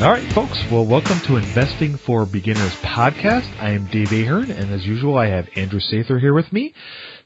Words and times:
All 0.00 0.10
right, 0.10 0.32
folks. 0.32 0.58
Well, 0.72 0.86
welcome 0.86 1.20
to 1.26 1.36
Investing 1.36 1.98
for 2.06 2.24
Beginners 2.24 2.72
podcast. 2.82 3.44
I 3.60 3.72
am 3.72 3.86
Dave 3.92 4.10
Ahern, 4.10 4.50
and 4.50 4.72
as 4.72 4.86
usual, 4.86 5.18
I 5.18 5.26
have 5.26 5.46
Andrew 5.56 5.78
Sather 5.78 6.18
here 6.18 6.32
with 6.32 6.50
me. 6.54 6.72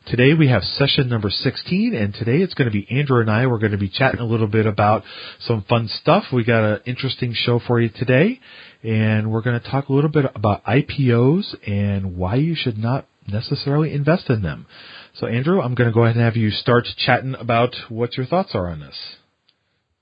Today 0.07 0.35
we 0.35 0.49
have 0.49 0.65
session 0.65 1.09
number 1.09 1.31
16, 1.31 1.95
and 1.95 2.13
today 2.13 2.39
it's 2.39 2.55
going 2.55 2.69
to 2.69 2.73
be 2.73 2.85
Andrew 2.91 3.21
and 3.21 3.31
I. 3.31 3.47
We're 3.47 3.61
going 3.61 3.71
to 3.71 3.79
be 3.79 3.89
chatting 3.89 4.19
a 4.19 4.25
little 4.25 4.49
bit 4.49 4.67
about 4.67 5.05
some 5.39 5.63
fun 5.69 5.87
stuff. 5.87 6.25
We 6.33 6.43
got 6.43 6.65
an 6.65 6.81
interesting 6.85 7.33
show 7.33 7.61
for 7.61 7.81
you 7.81 7.91
today, 7.91 8.41
and 8.83 9.31
we're 9.31 9.43
going 9.43 9.61
to 9.61 9.71
talk 9.71 9.89
a 9.89 9.93
little 9.93 10.11
bit 10.11 10.25
about 10.35 10.65
IPOs 10.65 11.55
and 11.69 12.17
why 12.17 12.35
you 12.35 12.57
should 12.57 12.77
not 12.77 13.07
necessarily 13.29 13.95
invest 13.95 14.31
in 14.31 14.43
them. 14.43 14.67
So, 15.15 15.29
Andrew, 15.29 15.61
I'm 15.61 15.77
going 15.77 15.89
to 15.89 15.95
go 15.95 16.03
ahead 16.03 16.17
and 16.17 16.25
have 16.25 16.37
you 16.37 16.51
start 16.51 16.89
chatting 16.97 17.37
about 17.37 17.77
what 17.89 18.17
your 18.17 18.27
thoughts 18.27 18.51
are 18.53 18.69
on 18.69 18.81
this. 18.81 18.97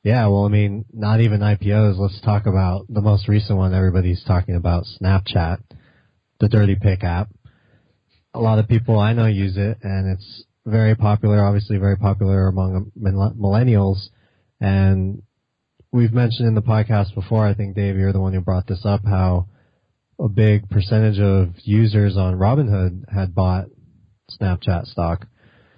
Yeah, 0.04 0.26
well, 0.26 0.44
I 0.44 0.48
mean, 0.48 0.84
not 0.92 1.20
even 1.20 1.40
IPOs. 1.40 1.96
Let's 1.96 2.20
talk 2.22 2.46
about 2.46 2.86
the 2.88 3.00
most 3.00 3.28
recent 3.28 3.56
one 3.56 3.72
everybody's 3.72 4.22
talking 4.24 4.56
about, 4.56 4.84
Snapchat, 5.00 5.58
the 6.40 6.48
Dirty 6.48 6.74
pic 6.74 7.04
app. 7.04 7.28
A 8.34 8.40
lot 8.40 8.58
of 8.58 8.66
people 8.66 8.98
I 8.98 9.12
know 9.12 9.26
use 9.26 9.56
it, 9.56 9.78
and 9.82 10.12
it's 10.12 10.44
very 10.66 10.96
popular, 10.96 11.44
obviously 11.44 11.76
very 11.76 11.96
popular 11.96 12.48
among 12.48 12.90
millennials. 12.98 13.98
And 14.60 15.22
we've 15.92 16.12
mentioned 16.12 16.48
in 16.48 16.56
the 16.56 16.62
podcast 16.62 17.14
before, 17.14 17.46
I 17.46 17.54
think, 17.54 17.76
Dave, 17.76 17.96
you're 17.96 18.12
the 18.12 18.20
one 18.20 18.32
who 18.32 18.40
brought 18.40 18.66
this 18.66 18.84
up, 18.84 19.04
how 19.04 19.46
a 20.18 20.28
big 20.28 20.68
percentage 20.68 21.20
of 21.20 21.50
users 21.62 22.16
on 22.16 22.34
Robinhood 22.34 23.04
had 23.12 23.36
bought 23.36 23.66
Snapchat 24.40 24.86
stock. 24.86 25.26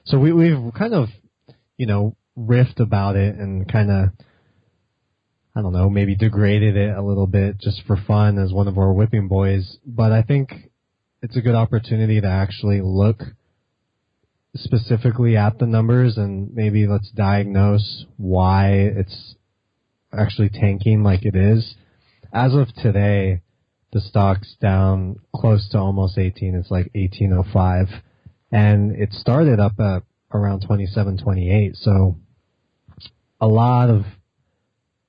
So 0.04 0.18
we, 0.18 0.32
we've 0.32 0.72
kind 0.72 0.94
of, 0.94 1.08
you 1.76 1.86
know, 1.86 2.16
riffed 2.38 2.80
about 2.80 3.16
it 3.16 3.36
and 3.36 3.70
kind 3.70 3.90
of, 3.90 4.08
I 5.54 5.62
don't 5.62 5.72
know, 5.72 5.88
maybe 5.88 6.16
degraded 6.16 6.76
it 6.76 6.96
a 6.96 7.02
little 7.02 7.26
bit 7.26 7.60
just 7.60 7.82
for 7.86 7.96
fun 7.96 8.38
as 8.38 8.52
one 8.52 8.68
of 8.68 8.78
our 8.78 8.92
whipping 8.92 9.28
boys. 9.28 9.78
But 9.86 10.12
I 10.12 10.22
think 10.22 10.52
it's 11.22 11.36
a 11.36 11.40
good 11.40 11.54
opportunity 11.54 12.20
to 12.20 12.26
actually 12.26 12.80
look 12.82 13.22
specifically 14.56 15.36
at 15.36 15.58
the 15.58 15.66
numbers 15.66 16.16
and 16.16 16.54
maybe 16.54 16.86
let's 16.86 17.10
diagnose 17.10 18.04
why 18.16 18.70
it's 18.70 19.34
actually 20.12 20.48
tanking 20.48 21.02
like 21.02 21.24
it 21.24 21.34
is. 21.34 21.74
As 22.32 22.54
of 22.54 22.72
today, 22.74 23.40
the 23.92 24.00
stock's 24.00 24.54
down 24.60 25.16
close 25.34 25.68
to 25.70 25.78
almost 25.78 26.18
18. 26.18 26.54
It's 26.54 26.70
like 26.70 26.90
1805 26.94 27.88
and 28.52 28.92
it 28.92 29.12
started 29.12 29.58
up 29.58 29.78
at 29.80 30.02
around 30.34 30.64
27, 30.66 31.18
28. 31.18 31.76
So 31.76 32.16
a 33.40 33.46
lot 33.46 33.90
of 33.90 34.04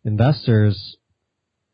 investors, 0.03 0.97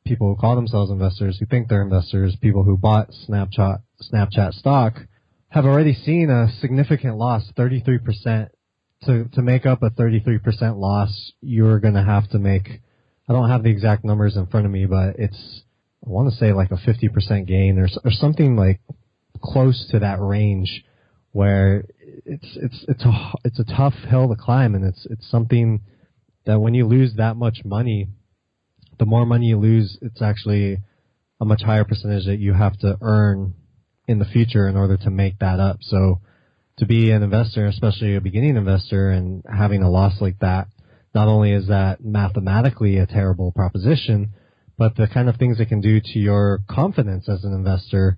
people 0.05 0.33
who 0.33 0.39
call 0.39 0.55
themselves 0.55 0.91
investors, 0.91 1.37
who 1.39 1.45
think 1.45 1.67
they're 1.67 1.81
investors, 1.81 2.35
people 2.41 2.63
who 2.63 2.77
bought 2.77 3.09
Snapchat 3.27 3.81
Snapchat 4.11 4.53
stock, 4.53 4.95
have 5.49 5.65
already 5.65 5.93
seen 5.93 6.29
a 6.29 6.51
significant 6.59 7.17
loss, 7.17 7.43
33%. 7.57 8.49
To 9.05 9.25
to 9.33 9.41
make 9.41 9.65
up 9.65 9.81
a 9.81 9.89
33% 9.89 10.77
loss, 10.77 11.31
you're 11.41 11.79
going 11.79 11.95
to 11.95 12.03
have 12.03 12.29
to 12.29 12.37
make. 12.37 12.69
I 13.27 13.33
don't 13.33 13.49
have 13.49 13.63
the 13.63 13.71
exact 13.71 14.05
numbers 14.05 14.37
in 14.37 14.45
front 14.45 14.67
of 14.67 14.71
me, 14.71 14.85
but 14.85 15.15
it's 15.17 15.61
I 16.05 16.09
want 16.09 16.31
to 16.31 16.37
say 16.37 16.53
like 16.53 16.69
a 16.69 16.75
50% 16.75 17.47
gain 17.47 17.79
or 17.79 17.87
or 18.05 18.11
something 18.11 18.55
like 18.55 18.79
close 19.41 19.87
to 19.89 19.99
that 19.99 20.21
range, 20.21 20.83
where 21.31 21.85
it's 22.25 22.47
it's 22.55 22.85
it's 22.87 23.05
a 23.05 23.33
it's 23.43 23.59
a 23.59 23.63
tough 23.63 23.93
hill 24.09 24.29
to 24.29 24.35
climb, 24.35 24.75
and 24.75 24.85
it's 24.85 25.05
it's 25.09 25.29
something 25.29 25.81
that 26.45 26.59
when 26.59 26.73
you 26.73 26.87
lose 26.87 27.13
that 27.17 27.35
much 27.35 27.59
money, 27.63 28.07
the 28.99 29.05
more 29.05 29.25
money 29.25 29.47
you 29.47 29.57
lose, 29.57 29.97
it's 30.01 30.21
actually 30.21 30.77
a 31.39 31.45
much 31.45 31.63
higher 31.63 31.83
percentage 31.83 32.25
that 32.25 32.39
you 32.39 32.53
have 32.53 32.77
to 32.79 32.97
earn 33.01 33.53
in 34.07 34.19
the 34.19 34.25
future 34.25 34.67
in 34.67 34.75
order 34.75 34.97
to 34.97 35.09
make 35.09 35.39
that 35.39 35.59
up. 35.59 35.77
So 35.81 36.21
to 36.77 36.85
be 36.85 37.11
an 37.11 37.23
investor, 37.23 37.65
especially 37.67 38.15
a 38.15 38.21
beginning 38.21 38.55
investor 38.55 39.11
and 39.11 39.43
having 39.51 39.83
a 39.83 39.89
loss 39.89 40.19
like 40.21 40.39
that, 40.39 40.67
not 41.13 41.27
only 41.27 41.51
is 41.51 41.67
that 41.67 42.03
mathematically 42.03 42.97
a 42.97 43.05
terrible 43.05 43.51
proposition, 43.51 44.33
but 44.77 44.95
the 44.95 45.07
kind 45.07 45.29
of 45.29 45.35
things 45.35 45.59
it 45.59 45.69
can 45.69 45.81
do 45.81 45.99
to 45.99 46.19
your 46.19 46.59
confidence 46.69 47.27
as 47.29 47.43
an 47.43 47.53
investor 47.53 48.17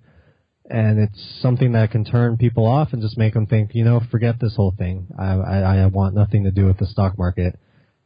and 0.70 0.98
it's 0.98 1.40
something 1.40 1.72
that 1.72 1.90
can 1.90 2.04
turn 2.04 2.36
people 2.36 2.66
off 2.66 2.92
and 2.92 3.02
just 3.02 3.18
make 3.18 3.34
them 3.34 3.46
think, 3.46 3.74
you 3.74 3.84
know, 3.84 4.00
forget 4.10 4.36
this 4.40 4.56
whole 4.56 4.74
thing. 4.76 5.06
I, 5.18 5.32
I, 5.34 5.76
I 5.82 5.86
want 5.86 6.14
nothing 6.14 6.44
to 6.44 6.50
do 6.50 6.66
with 6.66 6.78
the 6.78 6.86
stock 6.86 7.18
market 7.18 7.58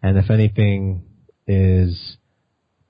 and 0.02 0.16
if 0.16 0.30
anything 0.30 1.04
is 1.46 2.16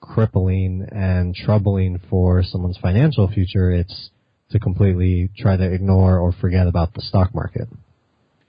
crippling 0.00 0.86
and 0.90 1.34
troubling 1.34 2.00
for 2.10 2.42
someone's 2.42 2.78
financial 2.78 3.28
future, 3.28 3.70
it's 3.70 4.10
to 4.50 4.58
completely 4.58 5.30
try 5.38 5.56
to 5.56 5.72
ignore 5.72 6.18
or 6.18 6.32
forget 6.32 6.66
about 6.66 6.94
the 6.94 7.02
stock 7.02 7.34
market. 7.34 7.68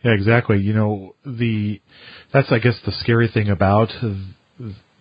Yeah, 0.03 0.11
exactly. 0.11 0.59
You 0.59 0.73
know, 0.73 1.15
the 1.25 1.81
that's 2.31 2.51
I 2.51 2.59
guess 2.59 2.75
the 2.85 2.93
scary 2.93 3.29
thing 3.33 3.49
about 3.49 3.89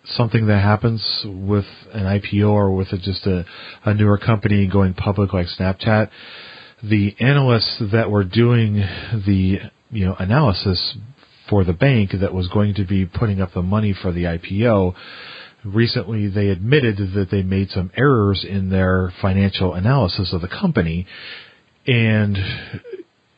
something 0.05 0.47
that 0.47 0.63
happens 0.63 1.03
with 1.25 1.67
an 1.93 2.05
IPO 2.05 2.49
or 2.49 2.75
with 2.75 2.93
a, 2.93 2.99
just 2.99 3.27
a, 3.27 3.45
a 3.85 3.95
newer 3.95 4.19
company 4.19 4.67
going 4.67 4.95
public 4.95 5.33
like 5.33 5.47
Snapchat. 5.59 6.11
The 6.83 7.15
analysts 7.21 7.83
that 7.93 8.11
were 8.11 8.25
doing 8.25 8.75
the 8.75 9.59
you 9.91 10.05
know 10.07 10.15
analysis 10.19 10.97
for 11.49 11.65
the 11.65 11.73
bank 11.73 12.11
that 12.21 12.33
was 12.33 12.49
going 12.49 12.75
to 12.75 12.85
be 12.85 13.07
putting 13.07 13.41
up 13.41 13.53
the 13.53 13.63
money 13.63 13.95
for 14.01 14.13
the 14.13 14.25
IPO. 14.25 14.95
Recently, 15.65 16.29
they 16.29 16.49
admitted 16.49 16.99
that 17.15 17.29
they 17.31 17.43
made 17.43 17.71
some 17.71 17.91
errors 17.97 18.45
in 18.49 18.71
their 18.71 19.13
financial 19.21 19.75
analysis 19.75 20.33
of 20.33 20.41
the 20.41 20.49
company, 20.49 21.07
and 21.87 22.37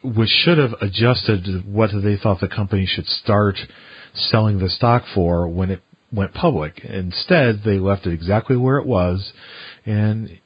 which 0.03 0.29
should 0.29 0.59
have 0.59 0.75
adjusted 0.81 1.65
what 1.67 1.91
they 2.03 2.17
thought 2.17 2.41
the 2.41 2.49
company 2.49 2.87
should 2.87 3.07
start 3.07 3.57
selling 4.15 4.59
the 4.59 4.69
stock 4.69 5.05
for 5.15 5.49
when 5.49 5.71
it 5.71 5.83
went 6.13 6.35
public. 6.35 6.81
Instead, 6.85 7.63
they 7.65 7.79
left 7.79 8.07
it 8.07 8.13
exactly 8.13 8.57
where 8.57 8.79
it 8.79 8.87
was, 8.87 9.33
and 9.87 10.39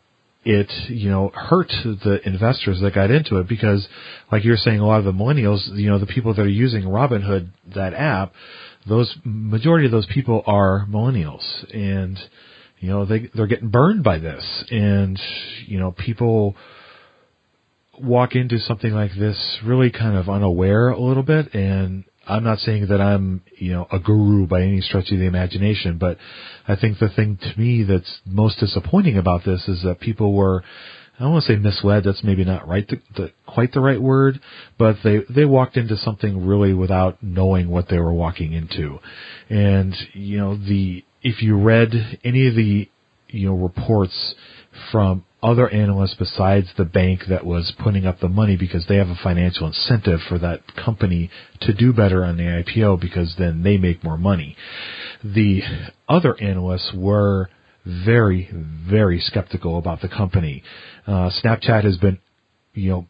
it, 0.44 0.70
you 0.88 1.08
know, 1.08 1.30
hurt 1.34 1.68
the 1.84 2.20
investors 2.26 2.80
that 2.80 2.94
got 2.94 3.10
into 3.10 3.38
it 3.38 3.48
because, 3.48 3.86
like 4.30 4.44
you're 4.44 4.58
saying, 4.58 4.80
a 4.80 4.86
lot 4.86 4.98
of 4.98 5.04
the 5.04 5.12
millennials, 5.12 5.60
you 5.74 5.88
know, 5.88 5.98
the 5.98 6.06
people 6.06 6.34
that 6.34 6.42
are 6.42 6.48
using 6.48 6.82
Robinhood, 6.82 7.48
that 7.74 7.94
app, 7.94 8.32
those 8.86 9.14
majority 9.24 9.86
of 9.86 9.92
those 9.92 10.06
people 10.06 10.42
are 10.46 10.86
millennials, 10.90 11.42
and 11.74 12.18
you 12.80 12.90
know 12.90 13.06
they 13.06 13.30
they're 13.34 13.46
getting 13.46 13.70
burned 13.70 14.04
by 14.04 14.18
this, 14.18 14.44
and 14.70 15.18
you 15.66 15.78
know 15.78 15.92
people 15.92 16.54
walk 17.98 18.34
into 18.34 18.58
something 18.58 18.92
like 18.92 19.12
this 19.18 19.38
really 19.64 19.90
kind 19.90 20.16
of 20.16 20.28
unaware 20.28 20.88
a 20.88 21.00
little 21.00 21.22
bit. 21.22 21.54
And 21.54 22.04
I'm 22.26 22.44
not 22.44 22.58
saying 22.58 22.86
that 22.88 23.00
I'm, 23.00 23.42
you 23.58 23.72
know, 23.72 23.86
a 23.90 23.98
guru 23.98 24.46
by 24.46 24.62
any 24.62 24.80
stretch 24.80 25.10
of 25.12 25.18
the 25.18 25.26
imagination, 25.26 25.98
but 25.98 26.18
I 26.66 26.76
think 26.76 26.98
the 26.98 27.08
thing 27.08 27.38
to 27.40 27.60
me 27.60 27.82
that's 27.84 28.20
most 28.26 28.58
disappointing 28.60 29.18
about 29.18 29.44
this 29.44 29.68
is 29.68 29.82
that 29.82 30.00
people 30.00 30.32
were, 30.32 30.62
I 31.18 31.22
don't 31.22 31.32
want 31.32 31.44
to 31.44 31.52
say 31.52 31.58
misled. 31.58 32.04
That's 32.04 32.24
maybe 32.24 32.44
not 32.44 32.66
right, 32.66 32.88
the, 32.88 33.00
the, 33.14 33.32
quite 33.46 33.72
the 33.72 33.80
right 33.80 34.00
word, 34.00 34.40
but 34.78 34.96
they 35.04 35.20
they 35.30 35.44
walked 35.44 35.76
into 35.76 35.96
something 35.96 36.44
really 36.46 36.74
without 36.74 37.22
knowing 37.22 37.68
what 37.68 37.88
they 37.88 37.98
were 37.98 38.12
walking 38.12 38.52
into, 38.52 38.98
and 39.48 39.94
you 40.12 40.38
know 40.38 40.56
the 40.56 41.04
if 41.22 41.40
you 41.40 41.56
read 41.56 42.18
any 42.24 42.48
of 42.48 42.56
the 42.56 42.88
you 43.28 43.46
know 43.46 43.54
reports 43.54 44.34
from 44.90 45.24
other 45.44 45.68
analysts 45.68 46.16
besides 46.18 46.68
the 46.78 46.84
bank 46.84 47.20
that 47.28 47.44
was 47.44 47.72
putting 47.78 48.06
up 48.06 48.18
the 48.20 48.28
money 48.28 48.56
because 48.56 48.86
they 48.88 48.96
have 48.96 49.08
a 49.08 49.18
financial 49.22 49.66
incentive 49.66 50.20
for 50.26 50.38
that 50.38 50.62
company 50.82 51.30
to 51.60 51.74
do 51.74 51.92
better 51.92 52.24
on 52.24 52.38
the 52.38 52.42
IPO 52.42 53.00
because 53.00 53.34
then 53.38 53.62
they 53.62 53.76
make 53.76 54.02
more 54.02 54.16
money. 54.16 54.56
The 55.22 55.60
other 56.08 56.34
analysts 56.40 56.92
were 56.96 57.50
very, 57.84 58.50
very 58.88 59.20
skeptical 59.20 59.76
about 59.76 60.00
the 60.00 60.08
company. 60.08 60.62
Uh, 61.06 61.30
Snapchat 61.42 61.84
has 61.84 61.98
been, 61.98 62.18
you 62.72 62.90
know, 62.90 63.06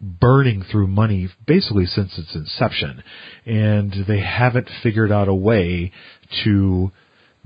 burning 0.00 0.64
through 0.70 0.86
money 0.86 1.28
basically 1.46 1.86
since 1.86 2.16
its 2.16 2.34
inception, 2.34 3.02
and 3.44 3.92
they 4.06 4.20
haven't 4.20 4.68
figured 4.82 5.10
out 5.10 5.26
a 5.26 5.34
way 5.34 5.90
to 6.44 6.92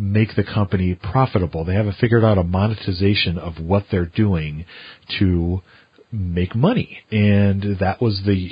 make 0.01 0.35
the 0.35 0.43
company 0.43 0.95
profitable. 0.95 1.65
They 1.65 1.75
haven't 1.75 1.97
figured 2.01 2.25
out 2.25 2.39
a 2.39 2.43
monetization 2.43 3.37
of 3.37 3.61
what 3.61 3.85
they're 3.91 4.07
doing 4.07 4.65
to 5.19 5.61
make 6.11 6.55
money. 6.57 7.01
And 7.11 7.79
that 7.79 8.01
was 8.01 8.23
the 8.25 8.51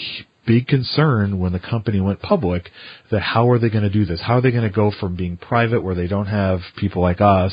big 0.49 0.67
concern 0.67 1.39
when 1.39 1.53
the 1.53 1.61
company 1.61 2.01
went 2.01 2.23
public 2.23 2.71
that 3.11 3.21
how 3.21 3.51
are 3.51 3.59
they 3.59 3.69
going 3.69 3.85
to 3.85 3.91
do 3.91 4.07
this? 4.07 4.21
How 4.21 4.39
are 4.39 4.41
they 4.41 4.51
going 4.51 4.63
to 4.63 4.75
go 4.75 4.91
from 4.99 5.15
being 5.15 5.37
private 5.37 5.83
where 5.83 5.95
they 5.95 6.07
don't 6.07 6.27
have 6.27 6.61
people 6.79 7.03
like 7.03 7.21
us, 7.21 7.53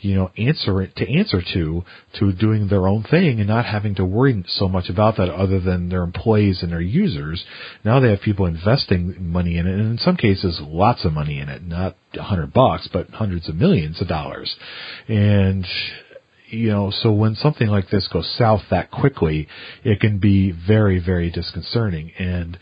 you 0.00 0.14
know, 0.14 0.30
answer 0.38 0.86
to 0.86 1.14
answer 1.14 1.42
to, 1.52 1.84
to 2.18 2.32
doing 2.32 2.68
their 2.68 2.88
own 2.88 3.02
thing 3.02 3.38
and 3.38 3.48
not 3.48 3.66
having 3.66 3.94
to 3.96 4.04
worry 4.04 4.42
so 4.48 4.66
much 4.66 4.88
about 4.88 5.18
that 5.18 5.28
other 5.28 5.60
than 5.60 5.90
their 5.90 6.02
employees 6.02 6.62
and 6.62 6.72
their 6.72 6.80
users. 6.80 7.44
Now 7.84 8.00
they 8.00 8.08
have 8.08 8.22
people 8.22 8.46
investing 8.46 9.14
money 9.30 9.58
in 9.58 9.66
it 9.66 9.74
and 9.74 9.92
in 9.92 9.98
some 9.98 10.16
cases 10.16 10.58
lots 10.62 11.04
of 11.04 11.12
money 11.12 11.38
in 11.38 11.50
it, 11.50 11.62
not 11.62 11.96
a 12.14 12.22
hundred 12.22 12.54
bucks, 12.54 12.88
but 12.90 13.10
hundreds 13.10 13.48
of 13.50 13.56
millions 13.56 14.00
of 14.00 14.08
dollars. 14.08 14.54
And 15.06 15.66
you 16.52 16.68
know, 16.68 16.92
so 17.02 17.10
when 17.10 17.34
something 17.34 17.66
like 17.66 17.88
this 17.88 18.06
goes 18.12 18.30
south 18.36 18.60
that 18.70 18.90
quickly, 18.90 19.48
it 19.84 20.00
can 20.00 20.18
be 20.18 20.52
very, 20.52 21.02
very 21.04 21.30
disconcerting. 21.30 22.12
And, 22.18 22.58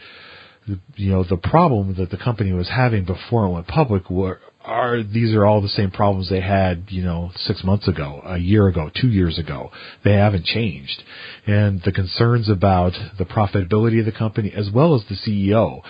you 0.95 1.11
know, 1.11 1.25
the 1.25 1.37
problem 1.37 1.97
that 1.99 2.11
the 2.11 2.17
company 2.17 2.53
was 2.53 2.69
having 2.69 3.05
before 3.05 3.47
it 3.47 3.51
went 3.51 3.67
public 3.67 4.09
were, 4.09 4.39
are 4.65 5.03
these 5.03 5.35
are 5.35 5.45
all 5.45 5.61
the 5.61 5.69
same 5.69 5.91
problems 5.91 6.29
they 6.29 6.41
had, 6.41 6.85
you 6.89 7.03
know, 7.03 7.33
six 7.35 7.65
months 7.65 7.89
ago, 7.89 8.23
a 8.25 8.39
year 8.39 8.69
ago, 8.69 8.91
two 8.95 9.09
years 9.09 9.39
ago. 9.39 9.73
They 10.05 10.13
haven't 10.13 10.45
changed. 10.45 11.03
And 11.47 11.83
the 11.83 11.91
concerns 11.91 12.49
about 12.49 12.93
the 13.19 13.25
profitability 13.25 13.99
of 13.99 14.07
the 14.07 14.13
company 14.17 14.53
as 14.55 14.71
well 14.73 14.95
as 14.95 15.03
the 15.09 15.17
CEO. 15.17 15.81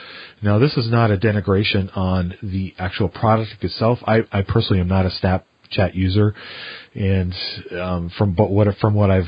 Now, 0.43 0.59
this 0.59 0.77
is 0.79 0.91
not 0.91 1.11
a 1.11 1.19
denigration 1.19 1.95
on 1.95 2.35
the 2.43 2.75
actual 2.79 3.09
product 3.09 3.63
itself. 3.63 3.99
I, 4.07 4.21
I 4.33 4.43
personally 4.43 4.81
am 4.81 4.89
not 4.89 5.05
a 5.05 5.11
Snapchat 5.71 5.95
user 5.95 6.35
and 6.95 7.35
um, 7.73 8.11
from 8.19 8.35
but 8.35 8.51
what 8.51 8.67
from 8.81 8.95
what 8.95 9.11
I've 9.11 9.25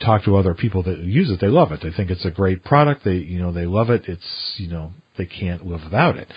talked 0.00 0.24
to 0.24 0.36
other 0.36 0.54
people 0.54 0.82
that 0.84 0.98
use 0.98 1.30
it, 1.30 1.40
they 1.40 1.46
love 1.48 1.72
it. 1.72 1.80
They 1.82 1.92
think 1.92 2.10
it's 2.10 2.24
a 2.24 2.30
great 2.30 2.64
product. 2.64 3.04
They 3.04 3.14
you 3.14 3.38
know 3.38 3.52
they 3.52 3.66
love 3.66 3.90
it. 3.90 4.04
It's 4.08 4.54
you 4.56 4.68
know 4.68 4.92
they 5.16 5.26
can't 5.26 5.64
live 5.64 5.80
without 5.84 6.16
it. 6.16 6.28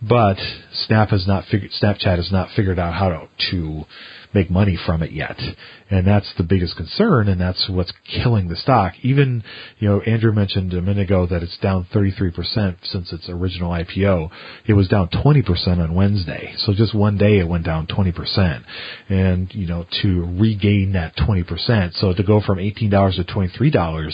But 0.00 0.36
Snap 0.86 1.10
has 1.10 1.26
not 1.26 1.44
figured 1.50 1.72
Snapchat 1.80 2.16
has 2.16 2.32
not 2.32 2.50
figured 2.56 2.78
out 2.78 2.94
how 2.94 3.08
to, 3.10 3.28
to 3.50 3.84
make 4.34 4.50
money 4.50 4.78
from 4.84 5.02
it 5.02 5.12
yet. 5.12 5.38
And 5.90 6.06
that's 6.06 6.32
the 6.36 6.42
biggest 6.42 6.76
concern 6.76 7.28
and 7.28 7.40
that's 7.40 7.68
what's 7.68 7.92
killing 8.22 8.48
the 8.48 8.56
stock. 8.56 8.94
Even, 9.02 9.44
you 9.78 9.88
know, 9.88 10.00
Andrew 10.00 10.32
mentioned 10.32 10.72
a 10.72 10.82
minute 10.82 11.04
ago 11.04 11.26
that 11.26 11.42
it's 11.42 11.56
down 11.58 11.86
33% 11.94 12.76
since 12.82 13.12
its 13.12 13.28
original 13.28 13.70
IPO. 13.70 14.30
It 14.66 14.72
was 14.72 14.88
down 14.88 15.08
20% 15.08 15.78
on 15.78 15.94
Wednesday. 15.94 16.54
So 16.58 16.72
just 16.72 16.94
one 16.94 17.16
day 17.16 17.38
it 17.38 17.48
went 17.48 17.64
down 17.64 17.86
20%. 17.86 18.64
And, 19.08 19.54
you 19.54 19.66
know, 19.66 19.86
to 20.02 20.36
regain 20.38 20.92
that 20.94 21.16
20%, 21.16 21.94
so 21.94 22.12
to 22.12 22.22
go 22.22 22.40
from 22.40 22.58
$18 22.58 23.16
to 23.16 23.24
$23, 23.24 24.12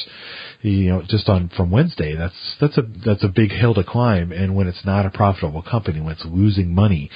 you 0.63 0.91
know, 0.91 1.03
just 1.09 1.29
on 1.29 1.51
from 1.57 1.71
Wednesday, 1.71 2.15
that's, 2.17 2.35
that's 2.61 2.77
a, 2.77 2.83
that's 3.07 3.25
a 3.25 3.29
big 3.29 3.51
hill 3.53 3.75
to 3.75 3.85
climb. 3.85 4.33
And 4.33 4.55
when 4.55 4.67
it's 4.67 4.85
not 4.85 5.07
a 5.07 5.11
profitable 5.11 5.63
company, 5.63 6.01
when 6.01 6.13
it's 6.13 6.27
losing 6.27 6.75
money, 6.75 7.11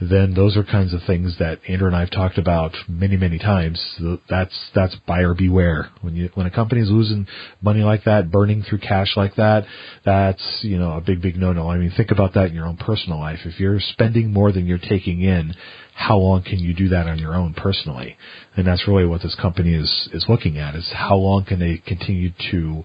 then 0.00 0.32
those 0.34 0.56
are 0.56 0.64
kinds 0.64 0.94
of 0.94 1.00
things 1.06 1.36
that 1.38 1.58
Andrew 1.68 1.88
and 1.88 1.96
I 1.96 2.00
have 2.00 2.10
talked 2.10 2.38
about 2.38 2.45
many, 2.88 3.16
many 3.16 3.38
times. 3.38 3.80
That's, 4.28 4.54
that's 4.74 4.94
buyer 5.06 5.34
beware. 5.34 5.90
When 6.00 6.16
you, 6.16 6.30
when 6.34 6.46
a 6.46 6.50
company 6.50 6.80
is 6.80 6.90
losing 6.90 7.26
money 7.60 7.80
like 7.80 8.04
that, 8.04 8.30
burning 8.30 8.62
through 8.62 8.78
cash 8.78 9.16
like 9.16 9.34
that, 9.36 9.64
that's, 10.04 10.60
you 10.62 10.78
know, 10.78 10.92
a 10.92 11.00
big, 11.00 11.20
big 11.20 11.36
no-no. 11.36 11.68
I 11.68 11.76
mean, 11.76 11.92
think 11.96 12.10
about 12.10 12.34
that 12.34 12.46
in 12.46 12.54
your 12.54 12.66
own 12.66 12.76
personal 12.76 13.18
life. 13.18 13.40
If 13.44 13.60
you're 13.60 13.80
spending 13.80 14.32
more 14.32 14.52
than 14.52 14.66
you're 14.66 14.78
taking 14.78 15.22
in, 15.22 15.54
how 15.96 16.18
long 16.18 16.42
can 16.42 16.58
you 16.58 16.74
do 16.74 16.90
that 16.90 17.06
on 17.06 17.18
your 17.18 17.34
own 17.34 17.54
personally? 17.54 18.18
And 18.54 18.66
that's 18.66 18.86
really 18.86 19.06
what 19.06 19.22
this 19.22 19.34
company 19.40 19.72
is, 19.72 20.10
is 20.12 20.26
looking 20.28 20.58
at 20.58 20.74
is 20.74 20.86
how 20.94 21.16
long 21.16 21.46
can 21.46 21.58
they 21.58 21.78
continue 21.78 22.32
to 22.50 22.84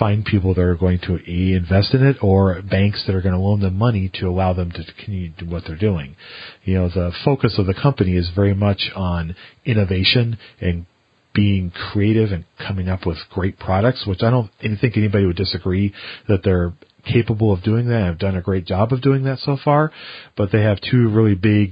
find 0.00 0.24
people 0.24 0.52
that 0.54 0.60
are 0.60 0.74
going 0.74 0.98
to 1.02 1.14
a, 1.14 1.56
invest 1.56 1.94
in 1.94 2.04
it 2.04 2.16
or 2.20 2.60
banks 2.60 3.04
that 3.06 3.14
are 3.14 3.22
going 3.22 3.36
to 3.36 3.40
loan 3.40 3.60
them 3.60 3.76
money 3.76 4.10
to 4.14 4.26
allow 4.26 4.52
them 4.52 4.72
to 4.72 4.82
continue 4.98 5.30
to 5.30 5.44
do 5.44 5.50
what 5.50 5.62
they're 5.64 5.78
doing. 5.78 6.16
You 6.64 6.74
know, 6.74 6.88
the 6.88 7.12
focus 7.24 7.54
of 7.56 7.66
the 7.66 7.74
company 7.74 8.16
is 8.16 8.32
very 8.34 8.54
much 8.54 8.90
on 8.96 9.36
innovation 9.64 10.36
and 10.60 10.86
being 11.32 11.70
creative 11.70 12.32
and 12.32 12.44
coming 12.58 12.88
up 12.88 13.06
with 13.06 13.18
great 13.30 13.60
products, 13.60 14.04
which 14.08 14.24
I 14.24 14.30
don't 14.30 14.50
think 14.80 14.96
anybody 14.96 15.24
would 15.24 15.36
disagree 15.36 15.94
that 16.26 16.40
they're 16.42 16.72
capable 17.04 17.52
of 17.52 17.62
doing 17.62 17.88
that. 17.90 18.06
Have 18.06 18.18
done 18.18 18.36
a 18.36 18.42
great 18.42 18.66
job 18.66 18.92
of 18.92 19.02
doing 19.02 19.22
that 19.22 19.38
so 19.38 19.56
far, 19.64 19.92
but 20.36 20.50
they 20.50 20.62
have 20.62 20.78
two 20.80 21.08
really 21.08 21.36
big 21.36 21.70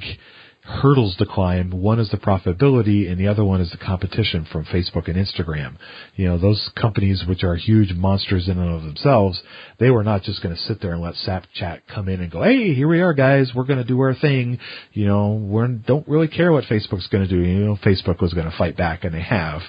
hurdles 0.68 1.16
to 1.16 1.24
climb. 1.24 1.70
One 1.70 1.98
is 1.98 2.10
the 2.10 2.18
profitability 2.18 3.10
and 3.10 3.18
the 3.18 3.28
other 3.28 3.42
one 3.42 3.62
is 3.62 3.70
the 3.70 3.78
competition 3.78 4.46
from 4.52 4.66
Facebook 4.66 5.08
and 5.08 5.16
Instagram. 5.16 5.76
You 6.14 6.26
know, 6.26 6.38
those 6.38 6.70
companies 6.76 7.24
which 7.26 7.42
are 7.42 7.56
huge 7.56 7.94
monsters 7.94 8.48
in 8.48 8.58
and 8.58 8.74
of 8.74 8.82
themselves, 8.82 9.42
they 9.78 9.90
were 9.90 10.04
not 10.04 10.22
just 10.22 10.42
going 10.42 10.54
to 10.54 10.60
sit 10.60 10.82
there 10.82 10.92
and 10.92 11.00
let 11.00 11.14
Snapchat 11.14 11.80
come 11.92 12.08
in 12.08 12.20
and 12.20 12.30
go, 12.30 12.42
hey, 12.42 12.74
here 12.74 12.86
we 12.86 13.00
are 13.00 13.14
guys, 13.14 13.50
we're 13.54 13.64
going 13.64 13.78
to 13.78 13.84
do 13.84 13.98
our 14.00 14.14
thing. 14.14 14.58
You 14.92 15.06
know, 15.06 15.32
we 15.32 15.66
don't 15.86 16.06
really 16.06 16.28
care 16.28 16.52
what 16.52 16.64
Facebook's 16.64 17.06
going 17.06 17.26
to 17.26 17.28
do. 17.28 17.40
You 17.40 17.64
know, 17.64 17.76
Facebook 17.76 18.20
was 18.20 18.34
going 18.34 18.50
to 18.50 18.56
fight 18.56 18.76
back 18.76 19.04
and 19.04 19.14
they 19.14 19.22
have, 19.22 19.62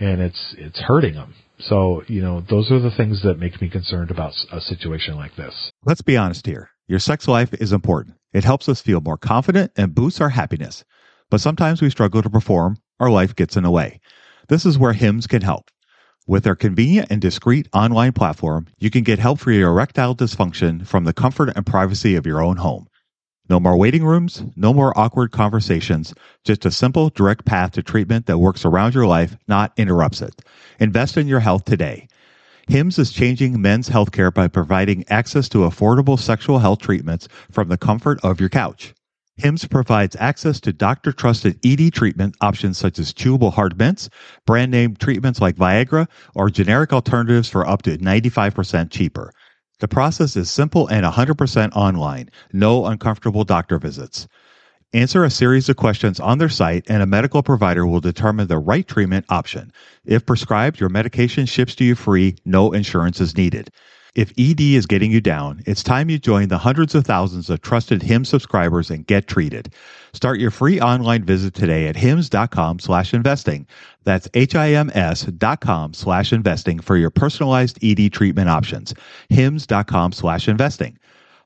and 0.00 0.22
it's, 0.22 0.54
it's 0.56 0.80
hurting 0.80 1.14
them. 1.14 1.34
So, 1.58 2.02
you 2.06 2.22
know, 2.22 2.42
those 2.48 2.70
are 2.70 2.80
the 2.80 2.90
things 2.90 3.22
that 3.22 3.38
make 3.38 3.60
me 3.60 3.68
concerned 3.68 4.10
about 4.10 4.32
a 4.52 4.60
situation 4.60 5.16
like 5.16 5.36
this. 5.36 5.54
Let's 5.84 6.02
be 6.02 6.16
honest 6.16 6.46
here. 6.46 6.70
Your 6.88 6.98
sex 6.98 7.26
life 7.28 7.48
is 7.52 7.72
important. 7.72 8.16
It 8.36 8.44
helps 8.44 8.68
us 8.68 8.82
feel 8.82 9.00
more 9.00 9.16
confident 9.16 9.72
and 9.76 9.94
boosts 9.94 10.20
our 10.20 10.28
happiness. 10.28 10.84
But 11.30 11.40
sometimes 11.40 11.80
we 11.80 11.88
struggle 11.88 12.20
to 12.20 12.28
perform, 12.28 12.76
our 13.00 13.08
life 13.08 13.34
gets 13.34 13.56
in 13.56 13.62
the 13.62 13.70
way. 13.70 13.98
This 14.48 14.66
is 14.66 14.76
where 14.76 14.92
Hims 14.92 15.26
can 15.26 15.40
help. 15.40 15.70
With 16.26 16.44
their 16.44 16.54
convenient 16.54 17.06
and 17.10 17.18
discreet 17.18 17.66
online 17.72 18.12
platform, 18.12 18.66
you 18.76 18.90
can 18.90 19.04
get 19.04 19.18
help 19.18 19.40
for 19.40 19.52
your 19.52 19.70
erectile 19.70 20.14
dysfunction 20.14 20.86
from 20.86 21.04
the 21.04 21.14
comfort 21.14 21.56
and 21.56 21.64
privacy 21.64 22.14
of 22.14 22.26
your 22.26 22.42
own 22.42 22.58
home. 22.58 22.88
No 23.48 23.58
more 23.58 23.78
waiting 23.78 24.04
rooms, 24.04 24.42
no 24.54 24.74
more 24.74 24.92
awkward 24.98 25.32
conversations, 25.32 26.12
just 26.44 26.66
a 26.66 26.70
simple, 26.70 27.08
direct 27.08 27.46
path 27.46 27.70
to 27.72 27.82
treatment 27.82 28.26
that 28.26 28.36
works 28.36 28.66
around 28.66 28.92
your 28.92 29.06
life, 29.06 29.34
not 29.48 29.72
interrupts 29.78 30.20
it. 30.20 30.42
Invest 30.78 31.16
in 31.16 31.26
your 31.26 31.40
health 31.40 31.64
today. 31.64 32.06
HIMS 32.68 32.98
is 32.98 33.12
changing 33.12 33.62
men's 33.62 33.88
healthcare 33.88 34.34
by 34.34 34.48
providing 34.48 35.04
access 35.08 35.48
to 35.50 35.58
affordable 35.58 36.18
sexual 36.18 36.58
health 36.58 36.80
treatments 36.80 37.28
from 37.48 37.68
the 37.68 37.78
comfort 37.78 38.18
of 38.24 38.40
your 38.40 38.48
couch. 38.48 38.92
HIMS 39.36 39.66
provides 39.66 40.16
access 40.18 40.58
to 40.60 40.72
doctor 40.72 41.12
trusted 41.12 41.64
ED 41.64 41.92
treatment 41.92 42.34
options 42.40 42.76
such 42.76 42.98
as 42.98 43.12
chewable 43.12 43.52
hard 43.52 43.78
mints, 43.78 44.10
brand 44.46 44.72
name 44.72 44.96
treatments 44.96 45.40
like 45.40 45.54
Viagra, 45.54 46.08
or 46.34 46.50
generic 46.50 46.92
alternatives 46.92 47.48
for 47.48 47.64
up 47.64 47.82
to 47.82 47.98
95% 47.98 48.90
cheaper. 48.90 49.32
The 49.78 49.86
process 49.86 50.34
is 50.34 50.50
simple 50.50 50.88
and 50.88 51.06
100% 51.06 51.72
online. 51.72 52.30
No 52.52 52.86
uncomfortable 52.86 53.44
doctor 53.44 53.78
visits. 53.78 54.26
Answer 54.92 55.24
a 55.24 55.30
series 55.30 55.68
of 55.68 55.76
questions 55.76 56.20
on 56.20 56.38
their 56.38 56.48
site, 56.48 56.84
and 56.88 57.02
a 57.02 57.06
medical 57.06 57.42
provider 57.42 57.86
will 57.86 58.00
determine 58.00 58.46
the 58.46 58.58
right 58.58 58.86
treatment 58.86 59.26
option. 59.28 59.72
If 60.04 60.24
prescribed, 60.24 60.78
your 60.78 60.88
medication 60.88 61.44
ships 61.44 61.74
to 61.76 61.84
you 61.84 61.96
free, 61.96 62.36
no 62.44 62.72
insurance 62.72 63.20
is 63.20 63.36
needed. 63.36 63.70
If 64.14 64.32
ED 64.38 64.60
is 64.60 64.86
getting 64.86 65.10
you 65.10 65.20
down, 65.20 65.62
it's 65.66 65.82
time 65.82 66.08
you 66.08 66.18
join 66.18 66.48
the 66.48 66.56
hundreds 66.56 66.94
of 66.94 67.04
thousands 67.04 67.50
of 67.50 67.60
trusted 67.60 68.00
HIMS 68.02 68.28
subscribers 68.28 68.90
and 68.90 69.06
get 69.06 69.26
treated. 69.26 69.74
Start 70.14 70.38
your 70.40 70.50
free 70.50 70.80
online 70.80 71.24
visit 71.24 71.52
today 71.52 71.88
at 71.88 71.96
hims.com 71.96 72.78
slash 72.78 73.12
investing. 73.12 73.66
That's 74.04 74.28
H-I-M-S 74.32 75.24
dot 75.24 75.60
com 75.60 75.92
slash 75.92 76.32
investing 76.32 76.78
for 76.78 76.96
your 76.96 77.10
personalized 77.10 77.78
ED 77.84 78.10
treatment 78.12 78.48
options. 78.48 78.94
hims.com 79.28 80.12
slash 80.12 80.48
investing. 80.48 80.96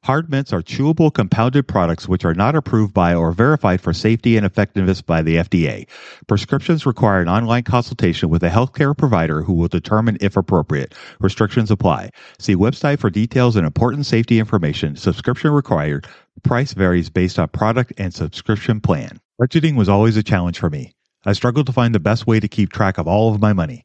Hard 0.04 0.30
mints 0.30 0.50
are 0.50 0.62
chewable 0.62 1.12
compounded 1.12 1.68
products 1.68 2.08
which 2.08 2.24
are 2.24 2.32
not 2.32 2.56
approved 2.56 2.94
by 2.94 3.14
or 3.14 3.32
verified 3.32 3.82
for 3.82 3.92
safety 3.92 4.38
and 4.38 4.46
effectiveness 4.46 5.02
by 5.02 5.20
the 5.20 5.36
FDA. 5.36 5.86
Prescriptions 6.26 6.86
require 6.86 7.20
an 7.20 7.28
online 7.28 7.64
consultation 7.64 8.30
with 8.30 8.42
a 8.42 8.48
healthcare 8.48 8.96
provider 8.96 9.42
who 9.42 9.52
will 9.52 9.68
determine 9.68 10.16
if 10.22 10.38
appropriate. 10.38 10.94
Restrictions 11.20 11.70
apply. 11.70 12.08
See 12.38 12.56
website 12.56 12.98
for 12.98 13.10
details 13.10 13.56
and 13.56 13.66
important 13.66 14.06
safety 14.06 14.38
information. 14.38 14.96
Subscription 14.96 15.50
required. 15.50 16.06
Price 16.44 16.72
varies 16.72 17.10
based 17.10 17.38
on 17.38 17.48
product 17.48 17.92
and 17.98 18.14
subscription 18.14 18.80
plan. 18.80 19.20
Budgeting 19.38 19.76
was 19.76 19.90
always 19.90 20.16
a 20.16 20.22
challenge 20.22 20.58
for 20.58 20.70
me. 20.70 20.92
I 21.26 21.34
struggled 21.34 21.66
to 21.66 21.74
find 21.74 21.94
the 21.94 22.00
best 22.00 22.26
way 22.26 22.40
to 22.40 22.48
keep 22.48 22.72
track 22.72 22.96
of 22.96 23.06
all 23.06 23.34
of 23.34 23.40
my 23.42 23.52
money 23.52 23.84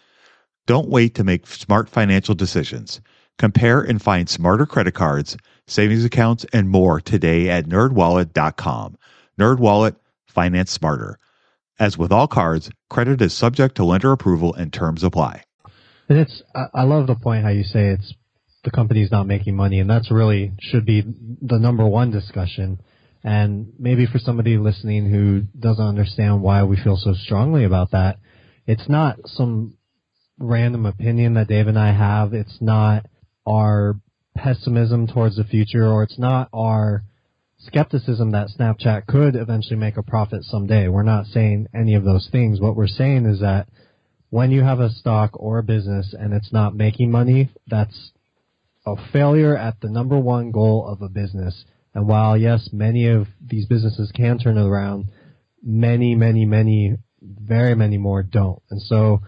Don't 0.71 0.87
wait 0.87 1.15
to 1.15 1.25
make 1.25 1.47
smart 1.47 1.89
financial 1.89 2.33
decisions. 2.33 3.01
Compare 3.37 3.81
and 3.81 4.01
find 4.01 4.29
smarter 4.29 4.65
credit 4.65 4.93
cards, 4.93 5.35
savings 5.67 6.05
accounts, 6.05 6.45
and 6.53 6.69
more 6.69 7.01
today 7.01 7.49
at 7.49 7.65
nerdwallet.com. 7.65 8.97
Nerdwallet, 9.37 9.97
finance 10.27 10.71
smarter. 10.71 11.19
As 11.77 11.97
with 11.97 12.13
all 12.13 12.29
cards, 12.29 12.69
credit 12.89 13.21
is 13.21 13.33
subject 13.33 13.75
to 13.75 13.83
lender 13.83 14.13
approval 14.13 14.53
and 14.53 14.71
terms 14.71 15.03
apply. 15.03 15.43
And 16.07 16.17
it's 16.19 16.41
I, 16.55 16.83
love 16.83 17.05
the 17.05 17.15
point 17.15 17.43
how 17.43 17.49
you 17.49 17.63
say 17.63 17.87
it's 17.87 18.13
the 18.63 18.71
company's 18.71 19.11
not 19.11 19.27
making 19.27 19.57
money, 19.57 19.81
and 19.81 19.89
that's 19.89 20.09
really 20.09 20.53
should 20.61 20.85
be 20.85 21.01
the 21.01 21.59
number 21.59 21.85
one 21.85 22.11
discussion. 22.11 22.79
And 23.25 23.73
maybe 23.77 24.05
for 24.05 24.19
somebody 24.19 24.57
listening 24.57 25.09
who 25.09 25.41
doesn't 25.59 25.85
understand 25.85 26.41
why 26.41 26.63
we 26.63 26.77
feel 26.81 26.95
so 26.95 27.13
strongly 27.13 27.65
about 27.65 27.91
that, 27.91 28.19
it's 28.65 28.87
not 28.87 29.17
some 29.25 29.73
random 30.41 30.85
opinion 30.85 31.35
that 31.35 31.47
Dave 31.47 31.67
and 31.67 31.79
I 31.79 31.93
have. 31.93 32.33
It's 32.33 32.57
not 32.61 33.05
our 33.47 33.95
pessimism 34.35 35.07
towards 35.07 35.37
the 35.37 35.43
future, 35.43 35.87
or 35.87 36.03
it's 36.03 36.19
not 36.19 36.49
our 36.53 37.03
skepticism 37.59 38.31
that 38.31 38.49
Snapchat 38.57 39.05
could 39.07 39.35
eventually 39.35 39.75
make 39.75 39.97
a 39.97 40.03
profit 40.03 40.43
someday. 40.43 40.87
We're 40.87 41.03
not 41.03 41.27
saying 41.27 41.67
any 41.75 41.95
of 41.95 42.03
those 42.03 42.27
things. 42.31 42.59
What 42.59 42.75
we're 42.75 42.87
saying 42.87 43.25
is 43.25 43.41
that 43.41 43.67
when 44.29 44.51
you 44.51 44.63
have 44.63 44.79
a 44.79 44.89
stock 44.89 45.31
or 45.33 45.59
a 45.59 45.63
business 45.63 46.15
and 46.17 46.33
it's 46.33 46.51
not 46.51 46.75
making 46.75 47.11
money, 47.11 47.49
that's 47.67 48.11
a 48.85 48.95
failure 49.11 49.55
at 49.55 49.79
the 49.81 49.89
number 49.89 50.17
one 50.17 50.51
goal 50.51 50.87
of 50.87 51.01
a 51.01 51.09
business. 51.09 51.65
And 51.93 52.07
while 52.07 52.37
yes, 52.37 52.69
many 52.71 53.07
of 53.07 53.27
these 53.45 53.65
businesses 53.65 54.11
can 54.15 54.39
turn 54.39 54.57
it 54.57 54.65
around, 54.65 55.05
many, 55.61 56.15
many, 56.15 56.45
many, 56.45 56.97
very 57.21 57.75
many 57.75 57.97
more 57.97 58.23
don't. 58.23 58.61
And 58.71 58.81
so 58.81 59.19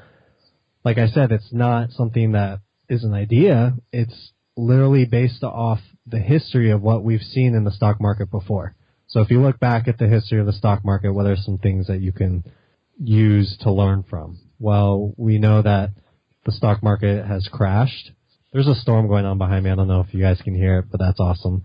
like 0.83 0.97
I 0.97 1.07
said, 1.07 1.31
it's 1.31 1.51
not 1.51 1.91
something 1.91 2.33
that 2.33 2.59
is 2.89 3.03
an 3.03 3.13
idea. 3.13 3.73
It's 3.91 4.31
literally 4.55 5.05
based 5.05 5.43
off 5.43 5.79
the 6.05 6.19
history 6.19 6.71
of 6.71 6.81
what 6.81 7.03
we've 7.03 7.21
seen 7.21 7.55
in 7.55 7.63
the 7.63 7.71
stock 7.71 8.01
market 8.01 8.29
before. 8.29 8.75
So 9.07 9.21
if 9.21 9.29
you 9.29 9.41
look 9.41 9.59
back 9.59 9.87
at 9.87 9.97
the 9.97 10.07
history 10.07 10.39
of 10.39 10.45
the 10.45 10.53
stock 10.53 10.83
market, 10.83 11.13
what 11.13 11.25
are 11.25 11.35
some 11.35 11.57
things 11.57 11.87
that 11.87 12.01
you 12.01 12.11
can 12.11 12.43
use 12.99 13.57
to 13.61 13.71
learn 13.71 14.03
from? 14.03 14.39
Well, 14.59 15.13
we 15.17 15.39
know 15.39 15.61
that 15.61 15.91
the 16.45 16.51
stock 16.51 16.83
market 16.83 17.25
has 17.25 17.47
crashed. 17.51 18.11
There's 18.51 18.67
a 18.67 18.75
storm 18.75 19.07
going 19.07 19.25
on 19.25 19.37
behind 19.37 19.63
me. 19.63 19.71
I 19.71 19.75
don't 19.75 19.87
know 19.87 20.01
if 20.01 20.13
you 20.13 20.21
guys 20.21 20.41
can 20.41 20.55
hear 20.55 20.79
it, 20.79 20.85
but 20.91 20.99
that's 20.99 21.19
awesome. 21.19 21.63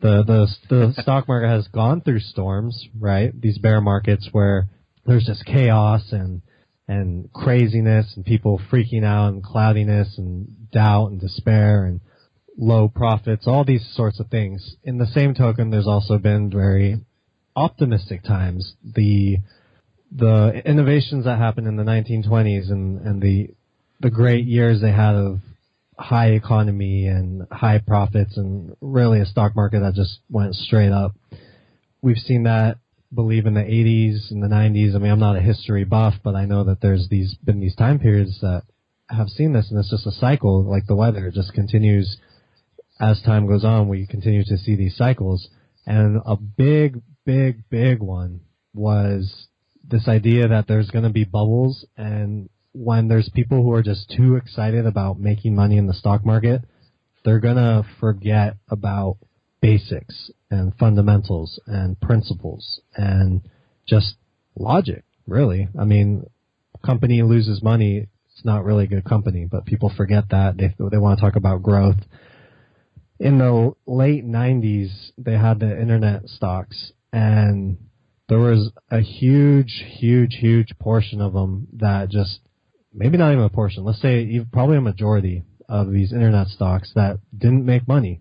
The 0.00 0.22
the 0.24 0.46
the 0.68 0.94
stock 1.02 1.26
market 1.26 1.48
has 1.48 1.66
gone 1.68 2.02
through 2.02 2.20
storms, 2.20 2.86
right? 2.98 3.38
These 3.38 3.58
bear 3.58 3.80
markets 3.80 4.28
where 4.32 4.68
there's 5.06 5.24
just 5.24 5.44
chaos 5.44 6.12
and 6.12 6.42
and 6.88 7.30
craziness 7.32 8.14
and 8.16 8.24
people 8.24 8.60
freaking 8.72 9.04
out 9.04 9.28
and 9.28 9.44
cloudiness 9.44 10.16
and 10.16 10.70
doubt 10.72 11.10
and 11.10 11.20
despair 11.20 11.84
and 11.84 12.00
low 12.56 12.88
profits, 12.88 13.46
all 13.46 13.64
these 13.64 13.86
sorts 13.94 14.18
of 14.18 14.28
things. 14.28 14.76
In 14.82 14.98
the 14.98 15.06
same 15.06 15.34
token, 15.34 15.70
there's 15.70 15.86
also 15.86 16.18
been 16.18 16.50
very 16.50 16.96
optimistic 17.54 18.24
times. 18.24 18.74
The 18.82 19.38
the 20.10 20.62
innovations 20.64 21.26
that 21.26 21.38
happened 21.38 21.66
in 21.66 21.76
the 21.76 21.82
1920s 21.82 22.70
and, 22.70 23.00
and 23.02 23.20
the 23.22 23.50
the 24.00 24.10
great 24.10 24.46
years 24.46 24.80
they 24.80 24.92
had 24.92 25.14
of 25.14 25.40
high 25.98 26.30
economy 26.30 27.06
and 27.06 27.46
high 27.50 27.78
profits 27.78 28.36
and 28.36 28.74
really 28.80 29.20
a 29.20 29.26
stock 29.26 29.54
market 29.54 29.80
that 29.80 29.94
just 29.94 30.20
went 30.30 30.54
straight 30.54 30.92
up. 30.92 31.14
We've 32.00 32.16
seen 32.16 32.44
that 32.44 32.78
believe 33.12 33.46
in 33.46 33.54
the 33.54 33.60
80s 33.60 34.30
and 34.30 34.42
the 34.42 34.48
90s. 34.48 34.94
I 34.94 34.98
mean, 34.98 35.10
I'm 35.10 35.18
not 35.18 35.36
a 35.36 35.40
history 35.40 35.84
buff, 35.84 36.14
but 36.22 36.34
I 36.34 36.44
know 36.44 36.64
that 36.64 36.80
there's 36.80 37.08
these 37.08 37.34
been 37.42 37.60
these 37.60 37.74
time 37.74 37.98
periods 37.98 38.38
that 38.40 38.62
have 39.08 39.28
seen 39.28 39.52
this, 39.52 39.70
and 39.70 39.78
it's 39.78 39.90
just 39.90 40.06
a 40.06 40.12
cycle, 40.12 40.64
like 40.64 40.86
the 40.86 40.96
weather. 40.96 41.28
It 41.28 41.34
just 41.34 41.54
continues 41.54 42.18
as 43.00 43.22
time 43.22 43.46
goes 43.46 43.64
on. 43.64 43.88
We 43.88 44.06
continue 44.06 44.44
to 44.44 44.58
see 44.58 44.76
these 44.76 44.96
cycles, 44.96 45.48
and 45.86 46.20
a 46.26 46.36
big, 46.36 47.00
big, 47.24 47.68
big 47.70 48.00
one 48.00 48.40
was 48.74 49.46
this 49.82 50.06
idea 50.06 50.48
that 50.48 50.66
there's 50.68 50.90
going 50.90 51.04
to 51.04 51.10
be 51.10 51.24
bubbles, 51.24 51.86
and 51.96 52.50
when 52.72 53.08
there's 53.08 53.30
people 53.30 53.62
who 53.62 53.72
are 53.72 53.82
just 53.82 54.12
too 54.14 54.36
excited 54.36 54.84
about 54.84 55.18
making 55.18 55.54
money 55.54 55.78
in 55.78 55.86
the 55.86 55.94
stock 55.94 56.24
market, 56.24 56.62
they're 57.24 57.40
going 57.40 57.56
to 57.56 57.84
forget 57.98 58.56
about 58.68 59.16
basics 59.60 60.30
and 60.50 60.74
fundamentals 60.76 61.60
and 61.66 62.00
principles 62.00 62.80
and 62.96 63.42
just 63.86 64.16
logic, 64.56 65.04
really. 65.26 65.68
I 65.78 65.84
mean, 65.84 66.28
company 66.84 67.22
loses 67.22 67.62
money, 67.62 68.06
it's 68.32 68.44
not 68.44 68.64
really 68.64 68.84
a 68.84 68.88
good 68.88 69.04
company, 69.04 69.46
but 69.50 69.66
people 69.66 69.92
forget 69.96 70.24
that. 70.30 70.56
They, 70.56 70.74
they 70.90 70.98
want 70.98 71.18
to 71.18 71.24
talk 71.24 71.36
about 71.36 71.62
growth. 71.62 71.96
In 73.18 73.38
the 73.38 73.72
late 73.86 74.24
90s, 74.24 75.10
they 75.18 75.32
had 75.32 75.58
the 75.58 75.80
internet 75.80 76.28
stocks 76.28 76.92
and 77.12 77.78
there 78.28 78.38
was 78.38 78.70
a 78.90 79.00
huge, 79.00 79.84
huge, 79.98 80.36
huge 80.38 80.78
portion 80.78 81.20
of 81.20 81.32
them 81.32 81.66
that 81.78 82.10
just, 82.10 82.40
maybe 82.92 83.16
not 83.16 83.32
even 83.32 83.44
a 83.44 83.48
portion, 83.48 83.84
let's 83.84 84.00
say 84.00 84.44
probably 84.52 84.76
a 84.76 84.82
majority 84.82 85.42
of 85.68 85.90
these 85.90 86.12
internet 86.12 86.46
stocks 86.48 86.92
that 86.94 87.18
didn't 87.36 87.64
make 87.64 87.88
money. 87.88 88.20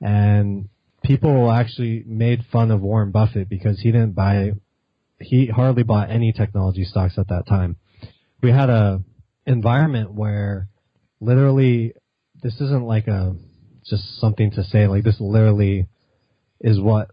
And 0.00 0.68
people 1.02 1.50
actually 1.50 2.02
made 2.06 2.44
fun 2.52 2.70
of 2.70 2.80
Warren 2.80 3.10
Buffett 3.10 3.48
because 3.48 3.80
he 3.80 3.92
didn't 3.92 4.12
buy, 4.12 4.52
he 5.20 5.46
hardly 5.46 5.82
bought 5.82 6.10
any 6.10 6.32
technology 6.32 6.84
stocks 6.84 7.18
at 7.18 7.28
that 7.28 7.46
time. 7.46 7.76
We 8.42 8.50
had 8.50 8.70
a 8.70 9.02
environment 9.46 10.12
where 10.12 10.68
literally 11.20 11.94
this 12.42 12.54
isn't 12.54 12.84
like 12.84 13.06
a 13.06 13.34
just 13.88 14.20
something 14.20 14.50
to 14.50 14.64
say 14.64 14.88
like 14.88 15.04
this 15.04 15.20
literally 15.20 15.86
is 16.60 16.80
what 16.80 17.10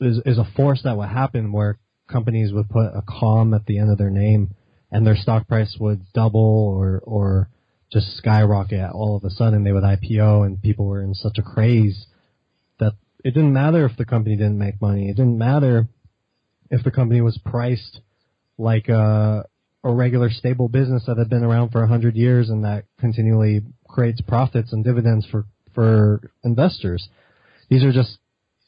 is 0.00 0.20
is 0.26 0.38
a 0.38 0.48
force 0.56 0.82
that 0.84 0.96
would 0.96 1.08
happen 1.08 1.52
where 1.52 1.78
companies 2.10 2.52
would 2.52 2.68
put 2.68 2.86
a 2.86 3.02
com 3.08 3.54
at 3.54 3.64
the 3.66 3.78
end 3.78 3.90
of 3.90 3.98
their 3.98 4.10
name 4.10 4.54
and 4.92 5.06
their 5.06 5.16
stock 5.16 5.48
price 5.48 5.76
would 5.80 6.04
double 6.12 6.74
or 6.76 7.00
or 7.04 7.48
just 7.92 8.16
skyrocket 8.16 8.90
all 8.92 9.16
of 9.16 9.24
a 9.24 9.30
sudden 9.30 9.64
they 9.64 9.72
would 9.72 9.82
IPO 9.82 10.46
and 10.46 10.62
people 10.62 10.86
were 10.86 11.02
in 11.02 11.14
such 11.14 11.38
a 11.38 11.42
craze 11.42 12.06
it 13.24 13.34
didn't 13.34 13.52
matter 13.52 13.84
if 13.84 13.96
the 13.96 14.04
company 14.04 14.36
didn't 14.36 14.58
make 14.58 14.80
money. 14.80 15.08
It 15.08 15.16
didn't 15.16 15.38
matter 15.38 15.88
if 16.70 16.84
the 16.84 16.90
company 16.90 17.20
was 17.20 17.38
priced 17.44 18.00
like 18.58 18.88
a 18.88 19.44
a 19.82 19.92
regular 19.92 20.28
stable 20.30 20.68
business 20.68 21.04
that 21.06 21.16
had 21.16 21.30
been 21.30 21.42
around 21.42 21.70
for 21.70 21.82
a 21.82 21.88
hundred 21.88 22.14
years 22.14 22.50
and 22.50 22.64
that 22.64 22.84
continually 22.98 23.62
creates 23.88 24.20
profits 24.20 24.72
and 24.72 24.84
dividends 24.84 25.26
for 25.30 25.46
for 25.74 26.30
investors. 26.44 27.08
These 27.70 27.82
are 27.84 27.92
just 27.92 28.18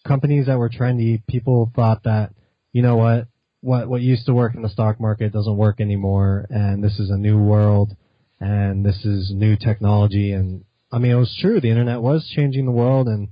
companies 0.07 0.47
that 0.47 0.59
were 0.59 0.71
trendy. 0.71 1.23
People 1.27 1.71
thought 1.75 2.05
that 2.05 2.33
you 2.73 2.83
know 2.83 2.97
what 2.97 3.29
what 3.61 3.89
what 3.89 4.03
used 4.03 4.27
to 4.27 4.35
work 4.35 4.55
in 4.55 4.63
the 4.63 4.69
stock 4.69 5.01
market 5.01 5.33
doesn't 5.33 5.57
work 5.57 5.81
anymore, 5.81 6.47
and 6.51 6.83
this 6.83 6.99
is 6.99 7.11
a 7.11 7.17
new 7.17 7.39
world, 7.39 7.95
and 8.41 8.85
this 8.85 9.05
is 9.05 9.33
new 9.35 9.57
technology. 9.57 10.33
And 10.33 10.65
I 10.91 10.99
mean, 10.99 11.13
it 11.13 11.17
was 11.17 11.37
true. 11.41 11.61
The 11.61 11.71
internet 11.71 12.01
was 12.01 12.31
changing 12.35 12.65
the 12.65 12.73
world, 12.73 13.07
and 13.07 13.29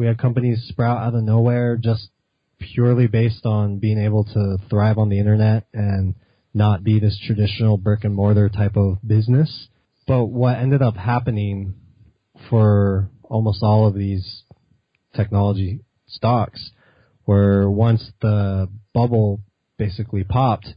we 0.00 0.06
had 0.06 0.16
companies 0.16 0.64
sprout 0.66 0.96
out 0.96 1.14
of 1.14 1.22
nowhere 1.22 1.76
just 1.76 2.08
purely 2.58 3.06
based 3.06 3.44
on 3.44 3.78
being 3.78 3.98
able 3.98 4.24
to 4.24 4.56
thrive 4.70 4.96
on 4.96 5.10
the 5.10 5.18
internet 5.18 5.66
and 5.74 6.14
not 6.54 6.82
be 6.82 6.98
this 6.98 7.20
traditional 7.26 7.76
brick 7.76 8.02
and 8.04 8.14
mortar 8.14 8.48
type 8.48 8.78
of 8.78 8.96
business. 9.06 9.68
But 10.06 10.24
what 10.24 10.56
ended 10.56 10.80
up 10.80 10.96
happening 10.96 11.74
for 12.48 13.10
almost 13.24 13.62
all 13.62 13.86
of 13.86 13.94
these 13.94 14.44
technology 15.14 15.80
stocks 16.06 16.70
were 17.26 17.70
once 17.70 18.10
the 18.22 18.70
bubble 18.94 19.42
basically 19.76 20.24
popped, 20.24 20.68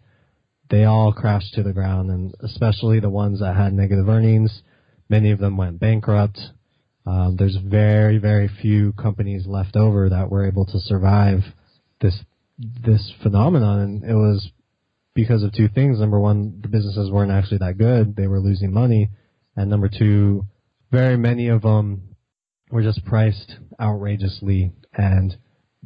they 0.70 0.84
all 0.84 1.14
crashed 1.14 1.54
to 1.54 1.64
the 1.64 1.72
ground 1.72 2.12
and 2.12 2.36
especially 2.42 3.00
the 3.00 3.10
ones 3.10 3.40
that 3.40 3.56
had 3.56 3.72
negative 3.72 4.10
earnings, 4.10 4.64
many 5.08 5.32
of 5.32 5.40
them 5.40 5.56
went 5.56 5.80
bankrupt. 5.80 6.42
Um, 7.06 7.36
there's 7.38 7.58
very, 7.58 8.18
very 8.18 8.48
few 8.48 8.94
companies 8.94 9.46
left 9.46 9.76
over 9.76 10.10
that 10.10 10.30
were 10.30 10.48
able 10.48 10.66
to 10.66 10.80
survive 10.80 11.42
this 12.02 12.18
this 12.60 13.12
phenomenon 13.24 13.80
and 13.80 14.04
it 14.04 14.14
was 14.14 14.52
because 15.16 15.44
of 15.44 15.52
two 15.54 15.68
things. 15.68 16.00
Number 16.00 16.20
one, 16.20 16.60
the 16.62 16.68
businesses 16.68 17.12
weren't 17.12 17.32
actually 17.32 17.60
that 17.60 17.78
good; 17.78 18.16
they 18.16 18.28
were 18.28 18.40
losing 18.40 18.72
money, 18.72 19.10
and 19.56 19.70
number 19.70 19.90
two, 19.90 20.46
very 20.92 21.18
many 21.18 21.48
of 21.50 21.62
them 21.62 22.16
were 22.72 22.84
just 22.84 23.04
priced 23.06 23.58
outrageously 23.80 24.72
and 24.94 25.36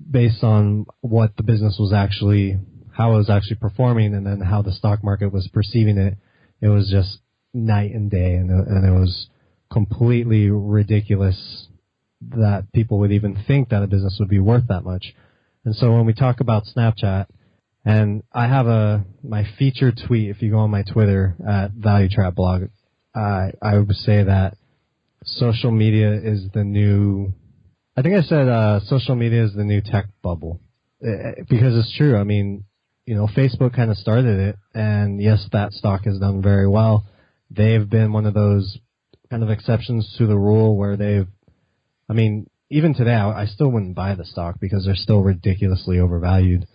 based 0.10 0.44
on 0.44 0.86
what 1.02 1.36
the 1.38 1.44
business 1.44 1.78
was 1.80 1.92
actually, 1.92 2.58
how 2.94 3.14
it 3.14 3.18
was 3.18 3.30
actually 3.30 3.58
performing, 3.58 4.14
and 4.14 4.26
then 4.26 4.40
how 4.40 4.62
the 4.62 4.72
stock 4.72 5.04
market 5.04 5.34
was 5.34 5.48
perceiving 5.52 5.98
it. 5.98 6.16
It 6.62 6.68
was 6.68 6.90
just 6.90 7.20
night 7.54 7.92
and 7.92 8.10
day, 8.10 8.36
and 8.36 8.50
and 8.50 8.86
it 8.86 8.98
was 8.98 9.28
completely 9.72 10.50
ridiculous 10.50 11.68
that 12.22 12.66
people 12.74 13.00
would 13.00 13.12
even 13.12 13.44
think 13.48 13.70
that 13.70 13.84
a 13.84 13.88
business 13.88 14.18
would 14.20 14.30
be 14.30 14.40
worth 14.40 14.68
that 14.70 14.84
much. 14.84 15.14
And 15.66 15.76
so 15.76 15.92
when 15.94 16.06
we 16.06 16.14
talk 16.14 16.40
about 16.40 16.64
Snapchat, 16.66 17.28
and 17.88 18.24
I 18.34 18.48
have 18.48 18.68
a 18.68 19.06
my 19.24 19.46
feature 19.58 19.94
tweet. 19.94 20.30
If 20.30 20.42
you 20.42 20.52
go 20.52 20.58
on 20.58 20.70
my 20.70 20.84
Twitter 20.84 21.38
at 21.48 21.72
Value 21.72 22.10
Trap 22.10 22.36
Blog, 22.36 22.64
I 23.16 23.52
I 23.62 23.78
would 23.78 23.96
say 23.96 24.24
that 24.24 24.58
social 25.24 25.72
media 25.72 26.14
is 26.14 26.50
the 26.54 26.66
new. 26.66 27.34
I 27.96 28.02
think 28.02 28.16
I 28.16 28.24
said 28.24 28.50
uh, 28.50 28.82
social 28.82 29.16
media 29.16 29.46
is 29.46 29.54
the 29.54 29.64
new 29.64 29.80
tech 29.80 30.08
bubble 30.22 30.60
eh, 31.02 31.08
eh, 31.10 31.32
because 31.50 31.78
it's 31.78 31.96
true. 31.96 32.18
I 32.18 32.26
mean, 32.26 32.66
you 33.06 33.16
know, 33.16 33.28
Facebook 33.28 33.74
kind 33.74 33.90
of 33.90 33.96
started 33.96 34.38
it, 34.38 34.56
and 34.74 35.22
yes, 35.22 35.48
that 35.54 35.72
stock 35.72 36.04
has 36.04 36.20
done 36.20 36.42
very 36.42 36.68
well. 36.68 37.06
They've 37.50 37.90
been 37.90 38.12
one 38.12 38.26
of 38.26 38.34
those 38.34 38.78
kind 39.30 39.44
of 39.44 39.50
exceptions 39.50 40.16
to 40.18 40.28
the 40.28 40.38
rule 40.38 40.78
where 40.78 40.98
they've. 40.98 41.28
I 42.10 42.14
mean, 42.14 42.50
even 42.70 42.94
today, 42.94 43.14
I, 43.14 43.46
still 43.46 43.70
wouldn't 43.70 43.96
buy 43.96 44.16
the 44.16 44.26
stock 44.26 44.60
because 44.60 44.86
they're 44.86 44.96
still 44.96 45.22
ridiculously 45.22 46.00
overvalued 46.00 46.66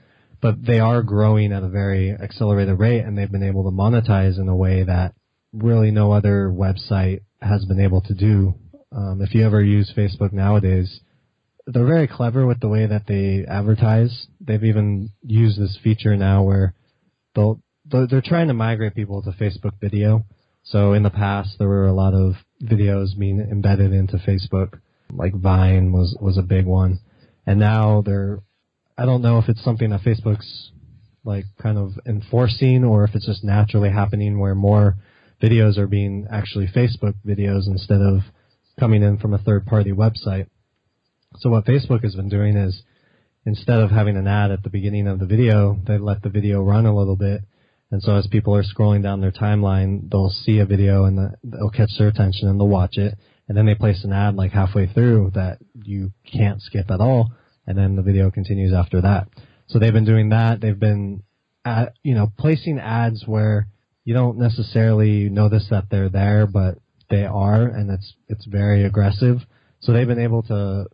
but 0.43 0.67
they 0.67 0.81
are 0.81 1.03
growing 1.03 1.53
at 1.53 1.63
a 1.63 1.69
very 1.69 2.11
accelerated 2.11 2.79
rate 2.79 3.03
and 3.03 3.17
they've 3.17 3.31
been 3.31 3.45
able 3.45 3.65
to 3.65 3.71
monetize 3.71 4.39
in 4.39 4.49
a 4.49 4.57
way 4.57 4.83
that 4.83 5.15
really 5.53 5.93
no 5.93 6.13
other 6.13 6.53
website 6.53 7.21
has 7.41 7.65
been 7.65 7.81
able 7.81 8.01
to 8.03 8.13
do. 8.13 8.53
Um, 8.91 9.23
if 9.23 9.35
you 9.35 9.47
ever 9.47 9.63
use 9.63 9.93
Facebook 9.97 10.33
nowadays, 10.33 11.01
they're 11.67 11.87
very 11.87 12.09
clever 12.09 12.45
with 12.45 12.59
the 12.59 12.69
way 12.69 12.87
that 12.87 13.07
they 13.07 13.45
advertise. 13.49 14.27
They've 14.41 14.65
even 14.65 15.11
used 15.23 15.61
this 15.61 15.79
feature 15.83 16.17
now 16.17 16.43
where 16.43 16.75
they'll, 17.37 17.61
they're 17.85 18.21
trying 18.21 18.49
to 18.49 18.55
migrate 18.55 18.97
people 18.97 19.23
to 19.23 19.31
Facebook 19.31 19.81
video. 19.81 20.25
So 20.65 20.93
in 20.93 21.03
the 21.03 21.11
past, 21.11 21.59
there 21.59 21.69
were 21.69 21.87
a 21.87 21.93
lot 21.93 22.15
of 22.15 22.35
videos 22.63 23.19
being 23.19 23.41
embedded 23.41 23.93
into 23.93 24.17
Facebook, 24.17 24.81
like 25.11 25.35
Vine 25.35 25.93
was 25.93 26.17
was 26.21 26.39
a 26.39 26.43
big 26.43 26.67
one, 26.67 27.01
and 27.47 27.59
now 27.59 28.03
they're 28.03 28.41
I 28.97 29.05
don't 29.05 29.23
know 29.23 29.39
if 29.39 29.49
it's 29.49 29.65
something 29.65 29.91
that 29.91 30.03
Facebook's 30.03 30.71
like 31.25 31.45
kind 31.61 31.79
of 31.79 31.93
enforcing 32.07 32.85
or 32.85 33.05
if 33.05 33.15
it's 33.15 33.27
just 33.27 33.45
naturally 33.45 33.91
happening 33.91 34.39
where 34.39 34.55
more 34.55 34.97
videos 35.43 35.79
are 35.79 35.87
being 35.87 36.27
actually 36.31 36.67
Facebook 36.67 37.15
videos 37.27 37.67
instead 37.67 38.01
of 38.01 38.21
coming 38.79 39.03
in 39.03 39.19
from 39.19 39.35
a 39.35 39.39
third 39.39 39.67
party 39.67 39.93
website. 39.93 40.47
So 41.39 41.51
what 41.51 41.65
Facebook 41.65 42.03
has 42.03 42.15
been 42.15 42.29
doing 42.29 42.57
is 42.57 42.83
instead 43.47 43.81
of 43.81 43.91
having 43.91 44.17
an 44.17 44.27
ad 44.27 44.51
at 44.51 44.63
the 44.63 44.71
beginning 44.71 45.07
of 45.07 45.19
the 45.19 45.27
video, 45.27 45.79
they 45.87 45.99
let 45.99 46.23
the 46.23 46.29
video 46.29 46.63
run 46.63 46.87
a 46.87 46.97
little 46.97 47.17
bit. 47.17 47.43
And 47.93 48.03
so 48.03 48.17
as 48.17 48.27
people 48.27 48.57
are 48.57 48.65
scrolling 48.65 49.03
down 49.03 49.21
their 49.21 49.31
timeline, 49.31 50.11
they'll 50.11 50.31
see 50.31 50.59
a 50.59 50.67
video 50.67 51.05
and 51.05 51.17
the, 51.17 51.35
they'll 51.45 51.71
catch 51.71 51.91
their 51.99 52.09
attention 52.09 52.49
and 52.49 52.59
they'll 52.59 52.67
watch 52.67 52.97
it. 52.97 53.17
And 53.49 53.57
then 53.57 53.67
they 53.67 53.75
place 53.75 54.03
an 54.03 54.13
ad 54.13 54.35
like 54.35 54.51
halfway 54.51 54.87
through 54.87 55.33
that 55.35 55.59
you 55.75 56.13
can't 56.25 56.61
skip 56.63 56.91
at 56.91 57.01
all 57.01 57.31
and 57.67 57.77
then 57.79 57.95
the 57.95 58.03
video 58.03 58.31
continues 58.31 58.73
after 58.73 59.03
that. 59.03 59.29
So 59.69 59.79
they've 59.79 59.93
been 59.93 60.05
doing 60.05 60.31
that. 60.31 60.61
They've 60.61 60.79
been, 60.79 61.23
at, 61.65 61.95
you 62.03 62.15
know, 62.15 62.33
placing 62.39 62.79
ads 62.79 63.25
where 63.27 63.69
you 64.05 64.15
don't 64.15 64.39
necessarily 64.39 65.29
notice 65.29 65.67
that 65.71 65.85
they're 65.91 66.09
there, 66.09 66.47
but 66.47 66.79
they 67.09 67.25
are, 67.25 67.63
and 67.67 67.91
it's 67.91 68.15
it's 68.29 68.45
very 68.47 68.85
aggressive. 68.85 69.39
So 69.81 69.93
they've 69.93 70.07
been 70.07 70.19
able 70.19 70.43
to 70.45 70.87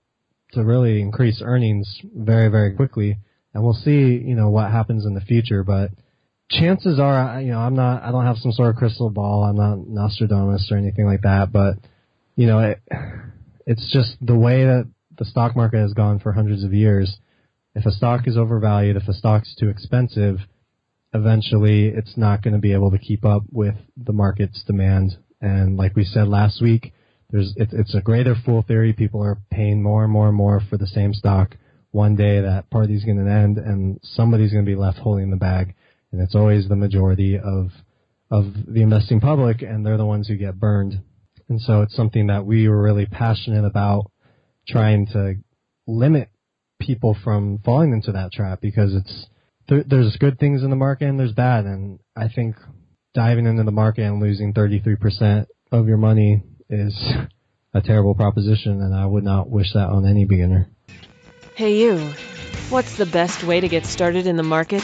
to 0.52 0.64
really 0.64 1.00
increase 1.00 1.40
earnings 1.42 2.00
very 2.14 2.48
very 2.48 2.74
quickly, 2.74 3.18
and 3.54 3.62
we'll 3.62 3.72
see, 3.72 4.20
you 4.24 4.34
know, 4.34 4.50
what 4.50 4.70
happens 4.70 5.06
in 5.06 5.14
the 5.14 5.20
future. 5.20 5.64
But 5.64 5.90
chances 6.50 6.98
are, 6.98 7.40
you 7.40 7.52
know, 7.52 7.58
I'm 7.58 7.74
not, 7.74 8.02
I 8.02 8.10
don't 8.10 8.24
have 8.24 8.38
some 8.38 8.52
sort 8.52 8.70
of 8.70 8.76
crystal 8.76 9.10
ball. 9.10 9.44
I'm 9.44 9.56
not 9.56 9.86
Nostradamus 9.86 10.68
or 10.70 10.76
anything 10.76 11.06
like 11.06 11.22
that, 11.22 11.52
but 11.52 11.74
you 12.36 12.46
know, 12.46 12.60
it, 12.60 12.80
it's 13.66 13.92
just 13.92 14.16
the 14.20 14.36
way 14.36 14.64
that 14.64 14.88
the 15.18 15.24
stock 15.24 15.56
market 15.56 15.78
has 15.78 15.92
gone 15.92 16.20
for 16.20 16.32
hundreds 16.32 16.64
of 16.64 16.72
years. 16.72 17.18
If 17.74 17.84
a 17.84 17.90
stock 17.90 18.26
is 18.26 18.36
overvalued, 18.36 18.96
if 18.96 19.08
a 19.08 19.12
stock's 19.12 19.54
too 19.54 19.68
expensive, 19.68 20.38
eventually 21.12 21.88
it's 21.88 22.16
not 22.16 22.42
going 22.42 22.54
to 22.54 22.60
be 22.60 22.72
able 22.72 22.90
to 22.90 22.98
keep 22.98 23.24
up 23.24 23.42
with 23.50 23.74
the 23.96 24.12
market's 24.12 24.62
demand. 24.64 25.16
And 25.40 25.76
like 25.76 25.96
we 25.96 26.04
said 26.04 26.28
last 26.28 26.62
week, 26.62 26.92
there's 27.30 27.52
it, 27.56 27.70
it's 27.72 27.94
a 27.94 28.00
greater 28.00 28.34
fool 28.34 28.64
theory. 28.66 28.92
People 28.92 29.22
are 29.22 29.38
paying 29.50 29.82
more 29.82 30.02
and 30.04 30.12
more 30.12 30.28
and 30.28 30.36
more 30.36 30.60
for 30.70 30.76
the 30.76 30.86
same 30.86 31.12
stock. 31.12 31.56
One 31.90 32.16
day 32.16 32.40
that 32.40 32.70
party's 32.70 33.04
going 33.04 33.24
to 33.24 33.30
end, 33.30 33.58
and 33.58 33.98
somebody's 34.02 34.52
going 34.52 34.64
to 34.64 34.70
be 34.70 34.76
left 34.76 34.98
holding 34.98 35.30
the 35.30 35.36
bag, 35.36 35.74
and 36.12 36.20
it's 36.20 36.34
always 36.34 36.68
the 36.68 36.76
majority 36.76 37.38
of 37.38 37.70
of 38.30 38.52
the 38.66 38.82
investing 38.82 39.20
public, 39.20 39.62
and 39.62 39.84
they're 39.84 39.96
the 39.96 40.04
ones 40.04 40.28
who 40.28 40.36
get 40.36 40.58
burned. 40.58 41.00
And 41.48 41.60
so 41.60 41.80
it's 41.80 41.96
something 41.96 42.26
that 42.26 42.44
we 42.44 42.68
were 42.68 42.82
really 42.82 43.06
passionate 43.06 43.64
about 43.64 44.10
trying 44.68 45.06
to 45.08 45.36
limit 45.86 46.28
people 46.78 47.16
from 47.24 47.58
falling 47.64 47.92
into 47.92 48.12
that 48.12 48.32
trap 48.32 48.60
because 48.60 48.94
it's 48.94 49.26
there, 49.68 49.82
there's 49.86 50.16
good 50.16 50.38
things 50.38 50.62
in 50.62 50.70
the 50.70 50.76
market 50.76 51.08
and 51.08 51.18
there's 51.18 51.32
bad, 51.32 51.64
and 51.64 52.00
I 52.16 52.28
think 52.28 52.56
diving 53.14 53.46
into 53.46 53.64
the 53.64 53.70
market 53.70 54.02
and 54.02 54.20
losing 54.20 54.52
33% 54.52 55.46
of 55.72 55.88
your 55.88 55.96
money 55.96 56.42
is 56.68 56.94
a 57.74 57.80
terrible 57.80 58.14
proposition, 58.14 58.80
and 58.82 58.94
I 58.94 59.06
would 59.06 59.24
not 59.24 59.48
wish 59.48 59.72
that 59.72 59.88
on 59.88 60.06
any 60.06 60.24
beginner. 60.24 60.68
Hey, 61.54 61.76
you. 61.76 62.12
What's 62.68 62.96
the 62.96 63.06
best 63.06 63.44
way 63.44 63.60
to 63.60 63.68
get 63.68 63.86
started 63.86 64.26
in 64.26 64.36
the 64.36 64.42
market? 64.42 64.82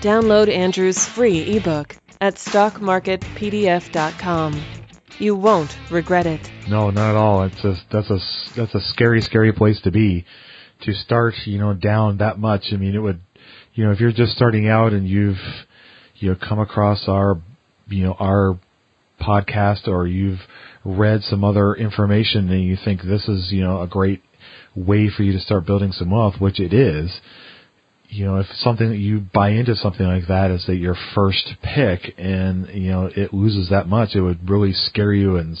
Download 0.00 0.48
Andrew's 0.48 1.06
free 1.06 1.56
ebook 1.56 1.96
at 2.20 2.34
stockmarketpdf.com. 2.34 4.64
You 5.18 5.34
won't 5.34 5.74
regret 5.90 6.26
it. 6.26 6.50
No, 6.68 6.90
not 6.90 7.10
at 7.10 7.16
all. 7.16 7.44
It's 7.44 7.64
a, 7.64 7.74
that's 7.90 8.10
a 8.10 8.18
that's 8.56 8.74
a 8.74 8.80
scary, 8.80 9.22
scary 9.22 9.52
place 9.52 9.80
to 9.82 9.90
be. 9.90 10.26
To 10.82 10.92
start, 10.92 11.34
you 11.46 11.58
know, 11.58 11.72
down 11.72 12.18
that 12.18 12.38
much. 12.38 12.66
I 12.72 12.76
mean, 12.76 12.94
it 12.94 12.98
would, 12.98 13.20
you 13.74 13.84
know, 13.84 13.92
if 13.92 14.00
you're 14.00 14.12
just 14.12 14.32
starting 14.32 14.68
out 14.68 14.92
and 14.92 15.08
you've, 15.08 15.40
you 16.16 16.28
know, 16.28 16.36
come 16.36 16.58
across 16.58 17.08
our, 17.08 17.40
you 17.88 18.04
know, 18.04 18.14
our 18.20 18.58
podcast 19.18 19.88
or 19.88 20.06
you've 20.06 20.40
read 20.84 21.22
some 21.22 21.42
other 21.42 21.72
information 21.74 22.50
and 22.50 22.62
you 22.62 22.76
think 22.84 23.00
this 23.02 23.26
is, 23.28 23.50
you 23.50 23.62
know, 23.62 23.80
a 23.80 23.86
great 23.86 24.22
way 24.74 25.08
for 25.08 25.22
you 25.22 25.32
to 25.32 25.40
start 25.40 25.64
building 25.64 25.92
some 25.92 26.10
wealth, 26.10 26.38
which 26.38 26.60
it 26.60 26.74
is, 26.74 27.18
you 28.08 28.24
know, 28.24 28.36
if 28.38 28.46
something 28.58 28.88
that 28.88 28.98
you 28.98 29.20
buy 29.20 29.50
into 29.50 29.74
something 29.76 30.06
like 30.06 30.28
that 30.28 30.50
is 30.50 30.64
that 30.66 30.76
your 30.76 30.96
first 31.14 31.54
pick 31.62 32.14
and, 32.18 32.68
you 32.68 32.90
know, 32.90 33.10
it 33.14 33.34
loses 33.34 33.70
that 33.70 33.88
much, 33.88 34.14
it 34.14 34.20
would 34.20 34.48
really 34.48 34.72
scare 34.72 35.12
you 35.12 35.36
and 35.36 35.58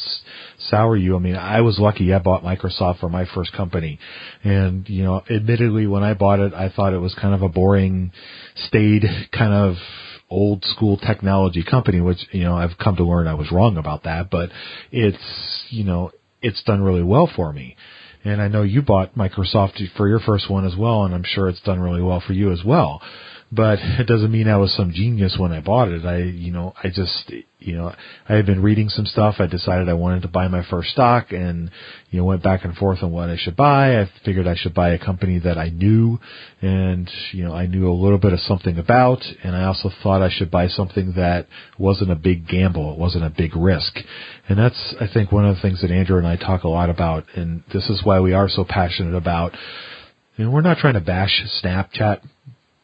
sour 0.58 0.96
you. 0.96 1.16
I 1.16 1.18
mean, 1.18 1.36
I 1.36 1.60
was 1.60 1.78
lucky 1.78 2.12
I 2.12 2.18
bought 2.18 2.42
Microsoft 2.42 3.00
for 3.00 3.08
my 3.08 3.26
first 3.34 3.52
company. 3.52 3.98
And, 4.44 4.88
you 4.88 5.04
know, 5.04 5.22
admittedly 5.28 5.86
when 5.86 6.02
I 6.02 6.14
bought 6.14 6.40
it, 6.40 6.54
I 6.54 6.70
thought 6.70 6.92
it 6.92 6.98
was 6.98 7.14
kind 7.14 7.34
of 7.34 7.42
a 7.42 7.48
boring, 7.48 8.12
staid 8.68 9.04
kind 9.32 9.52
of 9.52 9.76
old 10.30 10.64
school 10.64 10.96
technology 10.96 11.64
company, 11.68 12.00
which, 12.00 12.18
you 12.32 12.44
know, 12.44 12.56
I've 12.56 12.78
come 12.78 12.96
to 12.96 13.04
learn 13.04 13.26
I 13.26 13.34
was 13.34 13.52
wrong 13.52 13.76
about 13.76 14.04
that, 14.04 14.30
but 14.30 14.50
it's, 14.90 15.64
you 15.68 15.84
know, 15.84 16.10
it's 16.42 16.62
done 16.64 16.82
really 16.82 17.02
well 17.02 17.30
for 17.34 17.52
me. 17.52 17.76
And 18.26 18.42
I 18.42 18.48
know 18.48 18.62
you 18.62 18.82
bought 18.82 19.14
Microsoft 19.14 19.80
for 19.96 20.08
your 20.08 20.18
first 20.18 20.50
one 20.50 20.66
as 20.66 20.76
well, 20.76 21.04
and 21.04 21.14
I'm 21.14 21.24
sure 21.24 21.48
it's 21.48 21.60
done 21.60 21.80
really 21.80 22.02
well 22.02 22.22
for 22.26 22.32
you 22.32 22.52
as 22.52 22.62
well 22.64 23.00
but 23.52 23.78
it 23.80 24.06
doesn't 24.06 24.32
mean 24.32 24.48
I 24.48 24.56
was 24.56 24.74
some 24.74 24.92
genius 24.92 25.36
when 25.38 25.52
I 25.52 25.60
bought 25.60 25.88
it. 25.88 26.04
I, 26.04 26.18
you 26.18 26.52
know, 26.52 26.74
I 26.82 26.88
just, 26.88 27.32
you 27.60 27.76
know, 27.76 27.94
I 28.28 28.34
had 28.34 28.44
been 28.44 28.62
reading 28.62 28.88
some 28.88 29.06
stuff. 29.06 29.36
I 29.38 29.46
decided 29.46 29.88
I 29.88 29.94
wanted 29.94 30.22
to 30.22 30.28
buy 30.28 30.48
my 30.48 30.64
first 30.68 30.90
stock 30.90 31.30
and, 31.30 31.70
you 32.10 32.18
know, 32.18 32.24
went 32.24 32.42
back 32.42 32.64
and 32.64 32.76
forth 32.76 33.02
on 33.02 33.12
what 33.12 33.30
I 33.30 33.36
should 33.36 33.56
buy. 33.56 34.00
I 34.00 34.10
figured 34.24 34.48
I 34.48 34.56
should 34.56 34.74
buy 34.74 34.90
a 34.90 34.98
company 34.98 35.38
that 35.38 35.58
I 35.58 35.68
knew 35.68 36.18
and, 36.60 37.10
you 37.32 37.44
know, 37.44 37.54
I 37.54 37.66
knew 37.66 37.88
a 37.88 37.94
little 37.94 38.18
bit 38.18 38.32
of 38.32 38.40
something 38.40 38.78
about. 38.78 39.22
And 39.44 39.54
I 39.54 39.64
also 39.64 39.90
thought 40.02 40.22
I 40.22 40.30
should 40.30 40.50
buy 40.50 40.66
something 40.66 41.12
that 41.16 41.46
wasn't 41.78 42.10
a 42.10 42.16
big 42.16 42.48
gamble. 42.48 42.92
It 42.92 42.98
wasn't 42.98 43.24
a 43.24 43.30
big 43.30 43.54
risk. 43.54 43.96
And 44.48 44.58
that's, 44.58 44.94
I 45.00 45.06
think, 45.12 45.30
one 45.30 45.46
of 45.46 45.54
the 45.54 45.62
things 45.62 45.82
that 45.82 45.90
Andrew 45.90 46.18
and 46.18 46.26
I 46.26 46.36
talk 46.36 46.64
a 46.64 46.68
lot 46.68 46.90
about. 46.90 47.26
And 47.36 47.62
this 47.72 47.88
is 47.90 48.02
why 48.02 48.20
we 48.20 48.32
are 48.32 48.48
so 48.48 48.64
passionate 48.68 49.16
about 49.16 49.54
and 50.38 50.52
we're 50.52 50.60
not 50.60 50.76
trying 50.76 50.94
to 50.94 51.00
bash 51.00 51.42
Snapchat 51.62 52.20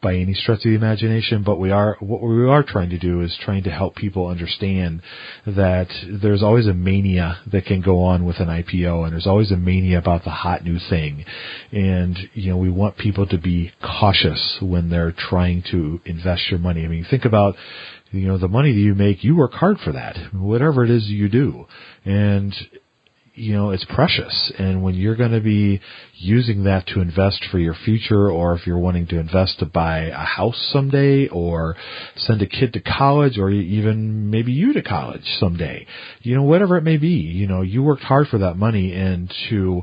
by 0.03 0.15
any 0.15 0.33
stretch 0.33 0.59
of 0.59 0.63
the 0.63 0.75
imagination, 0.75 1.43
but 1.43 1.57
we 1.57 1.71
are 1.71 1.97
what 1.99 2.21
we 2.21 2.45
are 2.47 2.61
trying 2.61 2.89
to 2.89 2.99
do 2.99 3.21
is 3.21 3.35
trying 3.41 3.63
to 3.63 3.71
help 3.71 3.95
people 3.95 4.27
understand 4.27 5.01
that 5.47 5.87
there's 6.21 6.43
always 6.43 6.67
a 6.67 6.73
mania 6.73 7.39
that 7.51 7.65
can 7.65 7.81
go 7.81 8.03
on 8.03 8.25
with 8.25 8.39
an 8.39 8.47
IPO, 8.47 9.05
and 9.05 9.13
there's 9.13 9.25
always 9.25 9.51
a 9.51 9.57
mania 9.57 9.97
about 9.97 10.23
the 10.25 10.29
hot 10.29 10.63
new 10.63 10.77
thing, 10.89 11.25
and 11.71 12.17
you 12.33 12.51
know 12.51 12.57
we 12.57 12.69
want 12.69 12.97
people 12.97 13.25
to 13.25 13.37
be 13.37 13.71
cautious 13.81 14.57
when 14.61 14.89
they're 14.89 15.13
trying 15.13 15.63
to 15.71 16.01
invest 16.05 16.43
your 16.51 16.59
money. 16.59 16.83
I 16.83 16.87
mean, 16.89 17.05
think 17.09 17.25
about 17.25 17.55
you 18.11 18.27
know 18.27 18.37
the 18.37 18.49
money 18.49 18.73
that 18.73 18.79
you 18.79 18.93
make, 18.93 19.23
you 19.23 19.35
work 19.35 19.53
hard 19.53 19.79
for 19.79 19.93
that, 19.93 20.17
whatever 20.33 20.83
it 20.83 20.91
is 20.91 21.07
you 21.07 21.29
do, 21.29 21.65
and 22.05 22.53
you 23.35 23.53
know, 23.53 23.71
it's 23.71 23.85
precious. 23.85 24.51
And 24.59 24.83
when 24.83 24.93
you're 24.93 25.15
going 25.15 25.31
to 25.31 25.41
be 25.41 25.81
using 26.15 26.65
that 26.65 26.85
to 26.87 27.01
invest 27.01 27.43
for 27.51 27.57
your 27.57 27.73
future, 27.85 28.29
or 28.29 28.55
if 28.55 28.67
you're 28.67 28.77
wanting 28.77 29.07
to 29.07 29.19
invest 29.19 29.59
to 29.59 29.65
buy 29.65 30.01
a 30.05 30.13
house 30.13 30.69
someday, 30.71 31.27
or 31.27 31.75
send 32.15 32.41
a 32.41 32.47
kid 32.47 32.73
to 32.73 32.79
college, 32.79 33.37
or 33.37 33.49
even 33.49 34.29
maybe 34.29 34.51
you 34.51 34.73
to 34.73 34.83
college 34.83 35.23
someday, 35.39 35.87
you 36.21 36.35
know, 36.35 36.43
whatever 36.43 36.77
it 36.77 36.83
may 36.83 36.97
be, 36.97 37.07
you 37.07 37.47
know, 37.47 37.61
you 37.61 37.81
worked 37.81 38.03
hard 38.03 38.27
for 38.27 38.39
that 38.39 38.55
money 38.55 38.93
and 38.93 39.33
to, 39.49 39.81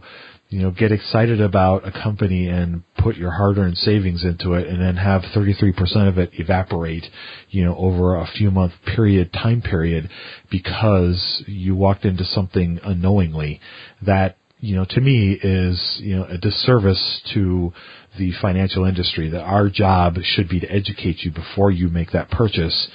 you 0.51 0.61
know, 0.61 0.73
get 0.73 0.91
excited 0.91 1.41
about 1.41 1.87
a 1.87 1.93
company 1.93 2.49
and 2.49 2.83
put 2.99 3.17
your 3.17 3.31
hard-earned 3.31 3.77
savings 3.79 4.25
into 4.25 4.55
it 4.55 4.67
and 4.67 4.83
then 4.83 4.97
have 4.97 5.23
33% 5.35 6.09
of 6.09 6.19
it 6.19 6.31
evaporate, 6.33 7.07
you 7.51 7.65
know, 7.65 7.77
over 7.77 8.17
a 8.17 8.27
few 8.27 8.51
month 8.51 8.73
period, 8.97 9.33
time 9.33 9.63
period 9.63 10.11
because 10.51 11.45
you 11.47 11.77
walked 11.77 12.05
into 12.05 12.25
something 12.25 12.81
unknowingly 12.83 13.61
that, 14.03 14.39
you 14.59 14.75
know, 14.75 14.85
to 14.91 15.01
me 15.01 15.39
is, 15.41 15.99
you 16.03 16.17
know, 16.17 16.25
a 16.25 16.37
disservice 16.37 17.23
to 17.33 17.73
the 18.19 18.33
financial 18.43 18.85
industry 18.85 19.31
that 19.31 19.43
our 19.43 19.71
job 19.71 20.17
should 20.23 20.49
be 20.49 20.59
to 20.59 20.67
educate 20.67 21.21
you 21.21 21.31
before 21.31 21.71
you 21.71 21.89
make 21.89 22.11
that 22.11 22.29
purchase 22.29 22.89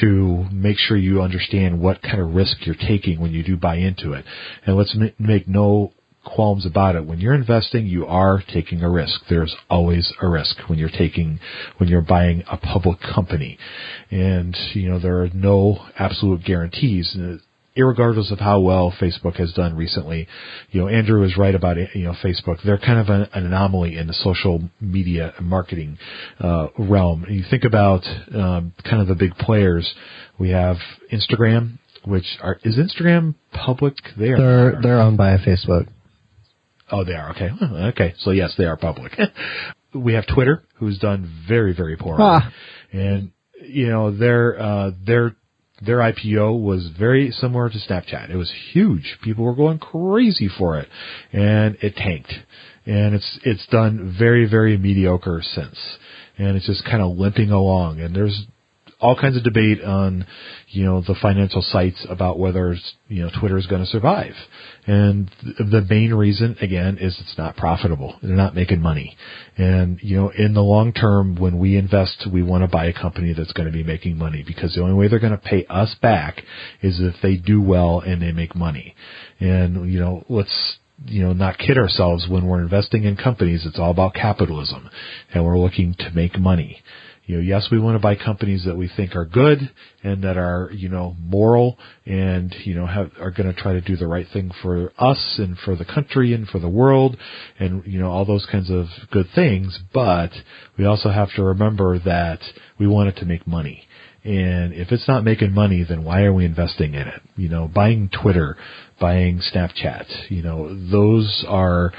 to 0.00 0.46
make 0.50 0.78
sure 0.78 0.96
you 0.96 1.20
understand 1.20 1.78
what 1.80 2.02
kind 2.02 2.20
of 2.20 2.34
risk 2.34 2.56
you're 2.62 2.74
taking 2.74 3.20
when 3.20 3.32
you 3.32 3.44
do 3.44 3.56
buy 3.56 3.76
into 3.76 4.14
it. 4.14 4.24
And 4.64 4.76
let's 4.76 4.96
make 5.18 5.46
no 5.46 5.92
qualms 6.26 6.66
about 6.66 6.96
it. 6.96 7.06
When 7.06 7.20
you're 7.20 7.34
investing, 7.34 7.86
you 7.86 8.04
are 8.06 8.42
taking 8.52 8.82
a 8.82 8.90
risk. 8.90 9.20
There's 9.30 9.54
always 9.70 10.12
a 10.20 10.28
risk 10.28 10.58
when 10.68 10.78
you're 10.78 10.90
taking, 10.90 11.40
when 11.78 11.88
you're 11.88 12.02
buying 12.02 12.42
a 12.50 12.58
public 12.58 12.98
company. 13.00 13.58
And, 14.10 14.54
you 14.74 14.90
know, 14.90 14.98
there 14.98 15.22
are 15.22 15.30
no 15.32 15.86
absolute 15.98 16.44
guarantees. 16.44 17.16
Irregardless 17.76 18.32
of 18.32 18.40
how 18.40 18.60
well 18.60 18.92
Facebook 19.00 19.36
has 19.36 19.52
done 19.52 19.76
recently, 19.76 20.26
you 20.70 20.80
know, 20.80 20.88
Andrew 20.88 21.22
is 21.24 21.36
right 21.36 21.54
about 21.54 21.76
you 21.94 22.04
know, 22.04 22.14
Facebook. 22.24 22.56
They're 22.64 22.78
kind 22.78 22.98
of 22.98 23.08
an, 23.08 23.28
an 23.34 23.46
anomaly 23.46 23.96
in 23.96 24.06
the 24.06 24.14
social 24.14 24.62
media 24.80 25.34
marketing, 25.40 25.98
uh, 26.40 26.68
realm. 26.78 27.26
You 27.28 27.44
think 27.50 27.64
about, 27.64 28.02
um, 28.34 28.72
kind 28.82 29.02
of 29.02 29.08
the 29.08 29.14
big 29.14 29.36
players. 29.36 29.94
We 30.38 30.50
have 30.50 30.76
Instagram, 31.12 31.78
which 32.04 32.24
are, 32.40 32.58
is 32.64 32.78
Instagram 32.78 33.34
public? 33.52 33.94
They 34.18 34.30
are. 34.30 34.38
They're, 34.38 34.80
they're 34.82 35.00
owned 35.00 35.18
by 35.18 35.36
Facebook. 35.36 35.88
Oh, 36.90 37.04
they 37.04 37.14
are. 37.14 37.30
Okay. 37.30 37.50
Okay. 37.90 38.14
So 38.18 38.30
yes, 38.30 38.54
they 38.56 38.64
are 38.64 38.76
public. 38.76 39.12
we 39.94 40.14
have 40.14 40.26
Twitter, 40.26 40.64
who's 40.76 40.98
done 40.98 41.44
very, 41.48 41.74
very 41.74 41.96
poorly. 41.96 42.22
Ah. 42.22 42.52
And, 42.92 43.32
you 43.62 43.88
know, 43.88 44.16
their, 44.16 44.60
uh, 44.60 44.90
their, 45.04 45.36
their 45.84 45.98
IPO 45.98 46.62
was 46.62 46.88
very 46.98 47.30
similar 47.30 47.68
to 47.68 47.76
Snapchat. 47.76 48.30
It 48.30 48.36
was 48.36 48.52
huge. 48.72 49.18
People 49.22 49.44
were 49.44 49.54
going 49.54 49.78
crazy 49.78 50.48
for 50.58 50.78
it. 50.78 50.88
And 51.32 51.76
it 51.82 51.96
tanked. 51.96 52.32
And 52.86 53.14
it's, 53.14 53.38
it's 53.44 53.66
done 53.66 54.14
very, 54.18 54.48
very 54.48 54.78
mediocre 54.78 55.42
since. 55.42 55.76
And 56.38 56.56
it's 56.56 56.66
just 56.66 56.84
kind 56.84 57.02
of 57.02 57.16
limping 57.16 57.50
along. 57.50 58.00
And 58.00 58.14
there's 58.14 58.46
all 58.98 59.14
kinds 59.14 59.36
of 59.36 59.44
debate 59.44 59.82
on, 59.82 60.26
you 60.68 60.84
know, 60.84 61.02
the 61.02 61.14
financial 61.20 61.60
sites 61.60 62.06
about 62.08 62.38
whether, 62.38 62.76
you 63.08 63.22
know, 63.22 63.30
Twitter 63.38 63.58
is 63.58 63.66
going 63.66 63.82
to 63.82 63.90
survive. 63.90 64.32
And 64.86 65.30
the 65.42 65.84
main 65.88 66.14
reason, 66.14 66.56
again, 66.62 66.96
is 66.98 67.16
it's 67.20 67.36
not 67.36 67.56
profitable. 67.56 68.18
They're 68.22 68.36
not 68.36 68.54
making 68.54 68.80
money. 68.80 69.16
And, 69.58 69.98
you 70.02 70.16
know, 70.16 70.30
in 70.30 70.54
the 70.54 70.62
long 70.62 70.92
term, 70.92 71.36
when 71.36 71.58
we 71.58 71.76
invest, 71.76 72.26
we 72.32 72.42
want 72.42 72.64
to 72.64 72.68
buy 72.68 72.86
a 72.86 72.92
company 72.92 73.34
that's 73.36 73.52
going 73.52 73.66
to 73.66 73.72
be 73.72 73.84
making 73.84 74.16
money 74.16 74.42
because 74.46 74.74
the 74.74 74.82
only 74.82 74.94
way 74.94 75.08
they're 75.08 75.18
going 75.18 75.32
to 75.32 75.38
pay 75.38 75.66
us 75.66 75.94
back 76.00 76.42
is 76.82 76.98
if 77.00 77.16
they 77.22 77.36
do 77.36 77.60
well 77.60 78.00
and 78.00 78.22
they 78.22 78.32
make 78.32 78.56
money. 78.56 78.94
And, 79.40 79.92
you 79.92 80.00
know, 80.00 80.24
let's, 80.30 80.78
you 81.04 81.22
know, 81.22 81.34
not 81.34 81.58
kid 81.58 81.76
ourselves 81.76 82.26
when 82.28 82.46
we're 82.46 82.62
investing 82.62 83.04
in 83.04 83.16
companies. 83.16 83.66
It's 83.66 83.78
all 83.78 83.90
about 83.90 84.14
capitalism 84.14 84.88
and 85.34 85.44
we're 85.44 85.58
looking 85.58 85.94
to 85.98 86.10
make 86.14 86.38
money. 86.38 86.82
You 87.26 87.36
know, 87.36 87.42
yes, 87.42 87.68
we 87.72 87.80
want 87.80 87.96
to 87.96 87.98
buy 87.98 88.14
companies 88.14 88.64
that 88.66 88.76
we 88.76 88.88
think 88.96 89.16
are 89.16 89.24
good 89.24 89.58
and 90.04 90.22
that 90.22 90.36
are, 90.36 90.70
you 90.72 90.88
know, 90.88 91.16
moral 91.18 91.76
and, 92.04 92.54
you 92.64 92.74
know, 92.74 92.86
have, 92.86 93.10
are 93.20 93.32
going 93.32 93.52
to 93.52 93.60
try 93.60 93.72
to 93.72 93.80
do 93.80 93.96
the 93.96 94.06
right 94.06 94.26
thing 94.32 94.52
for 94.62 94.92
us 94.96 95.34
and 95.38 95.58
for 95.58 95.74
the 95.74 95.84
country 95.84 96.34
and 96.34 96.46
for 96.46 96.60
the 96.60 96.68
world 96.68 97.16
and, 97.58 97.84
you 97.84 97.98
know, 97.98 98.10
all 98.10 98.24
those 98.24 98.46
kinds 98.50 98.70
of 98.70 98.86
good 99.10 99.26
things. 99.34 99.76
But 99.92 100.30
we 100.78 100.84
also 100.84 101.10
have 101.10 101.32
to 101.34 101.42
remember 101.42 101.98
that 101.98 102.38
we 102.78 102.86
want 102.86 103.08
it 103.08 103.16
to 103.16 103.26
make 103.26 103.44
money. 103.44 103.82
And 104.22 104.72
if 104.72 104.92
it's 104.92 105.08
not 105.08 105.24
making 105.24 105.52
money, 105.52 105.84
then 105.88 106.04
why 106.04 106.22
are 106.22 106.32
we 106.32 106.44
investing 106.44 106.94
in 106.94 107.08
it? 107.08 107.22
You 107.36 107.48
know, 107.48 107.68
buying 107.72 108.08
Twitter, 108.08 108.56
buying 109.00 109.40
Snapchat, 109.52 110.30
you 110.30 110.42
know, 110.42 110.68
those 110.90 111.44
are, 111.48 111.92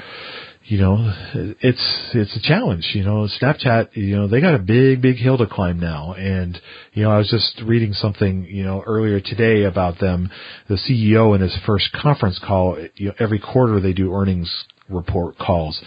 you 0.68 0.78
know, 0.78 0.98
it's 1.34 2.10
it's 2.12 2.36
a 2.36 2.40
challenge. 2.42 2.90
You 2.92 3.02
know, 3.02 3.26
Snapchat, 3.40 3.96
you 3.96 4.16
know, 4.16 4.28
they 4.28 4.42
got 4.42 4.54
a 4.54 4.58
big 4.58 5.00
big 5.00 5.16
hill 5.16 5.38
to 5.38 5.46
climb 5.46 5.80
now. 5.80 6.12
And 6.12 6.60
you 6.92 7.04
know, 7.04 7.10
I 7.10 7.16
was 7.16 7.30
just 7.30 7.62
reading 7.66 7.94
something, 7.94 8.44
you 8.44 8.64
know, 8.64 8.82
earlier 8.86 9.18
today 9.18 9.64
about 9.64 9.98
them. 9.98 10.30
The 10.68 10.74
CEO 10.74 11.34
in 11.34 11.40
his 11.40 11.56
first 11.64 11.90
conference 11.92 12.38
call, 12.46 12.76
you 12.96 13.08
know, 13.08 13.14
every 13.18 13.38
quarter 13.38 13.80
they 13.80 13.94
do 13.94 14.12
earnings 14.12 14.66
report 14.90 15.38
calls, 15.38 15.80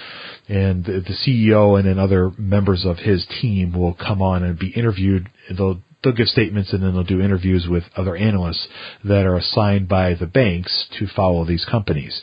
and 0.50 0.84
the, 0.84 1.04
the 1.08 1.16
CEO 1.28 1.78
and 1.78 1.88
then 1.88 2.00
other 2.00 2.32
members 2.40 2.84
of 2.84 2.98
his 2.98 3.28
team 3.40 3.74
will 3.78 3.94
come 3.94 4.24
on 4.24 4.44
and 4.44 4.58
be 4.58 4.70
interviewed. 4.70 5.30
They'll 5.56 5.80
they'll 6.04 6.14
give 6.14 6.28
statements 6.28 6.74
and 6.74 6.82
then 6.82 6.94
they'll 6.94 7.04
do 7.04 7.22
interviews 7.22 7.68
with 7.70 7.84
other 7.96 8.16
analysts 8.16 8.68
that 9.04 9.28
are 9.28 9.36
assigned 9.36 9.88
by 9.88 10.16
the 10.16 10.26
banks 10.26 10.88
to 10.98 11.06
follow 11.16 11.46
these 11.46 11.66
companies. 11.70 12.20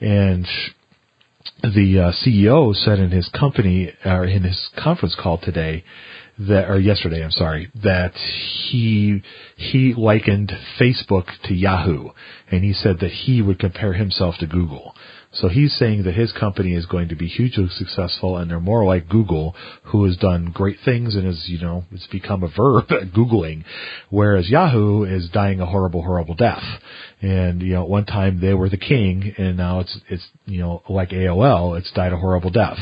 And 0.00 0.48
the 1.62 1.98
uh, 2.00 2.12
CEO 2.12 2.74
said 2.74 2.98
in 2.98 3.10
his 3.10 3.28
company 3.28 3.92
or 4.04 4.24
in 4.24 4.42
his 4.42 4.68
conference 4.76 5.16
call 5.20 5.38
today 5.38 5.84
that 6.38 6.68
or 6.68 6.80
yesterday, 6.80 7.22
I'm 7.22 7.30
sorry, 7.30 7.70
that 7.82 8.14
he 8.14 9.22
he 9.56 9.94
likened 9.96 10.52
Facebook 10.80 11.26
to 11.44 11.54
Yahoo 11.54 12.08
and 12.50 12.64
he 12.64 12.72
said 12.72 12.98
that 13.00 13.10
he 13.10 13.42
would 13.42 13.58
compare 13.58 13.92
himself 13.92 14.36
to 14.40 14.46
Google. 14.46 14.94
So 15.34 15.48
he's 15.48 15.74
saying 15.78 16.02
that 16.02 16.14
his 16.14 16.30
company 16.32 16.74
is 16.74 16.84
going 16.84 17.08
to 17.08 17.14
be 17.14 17.26
hugely 17.26 17.68
successful 17.70 18.36
and 18.36 18.50
they're 18.50 18.60
more 18.60 18.84
like 18.84 19.08
Google, 19.08 19.54
who 19.84 20.04
has 20.04 20.16
done 20.18 20.50
great 20.52 20.76
things 20.84 21.14
and 21.14 21.26
is, 21.26 21.44
you 21.46 21.58
know, 21.58 21.84
it's 21.90 22.06
become 22.08 22.42
a 22.42 22.48
verb, 22.48 22.88
Googling, 23.16 23.64
whereas 24.10 24.50
Yahoo 24.50 25.04
is 25.04 25.30
dying 25.30 25.60
a 25.60 25.66
horrible, 25.66 26.02
horrible 26.02 26.34
death. 26.34 26.62
And, 27.22 27.62
you 27.62 27.74
know, 27.74 27.84
at 27.84 27.88
one 27.88 28.04
time 28.04 28.40
they 28.40 28.52
were 28.52 28.68
the 28.68 28.76
king 28.76 29.32
and 29.38 29.56
now 29.56 29.78
it's, 29.78 29.96
it's, 30.08 30.26
you 30.44 30.60
know, 30.60 30.82
like 30.88 31.10
AOL, 31.10 31.78
it's 31.78 31.92
died 31.92 32.12
a 32.12 32.16
horrible 32.16 32.50
death. 32.50 32.78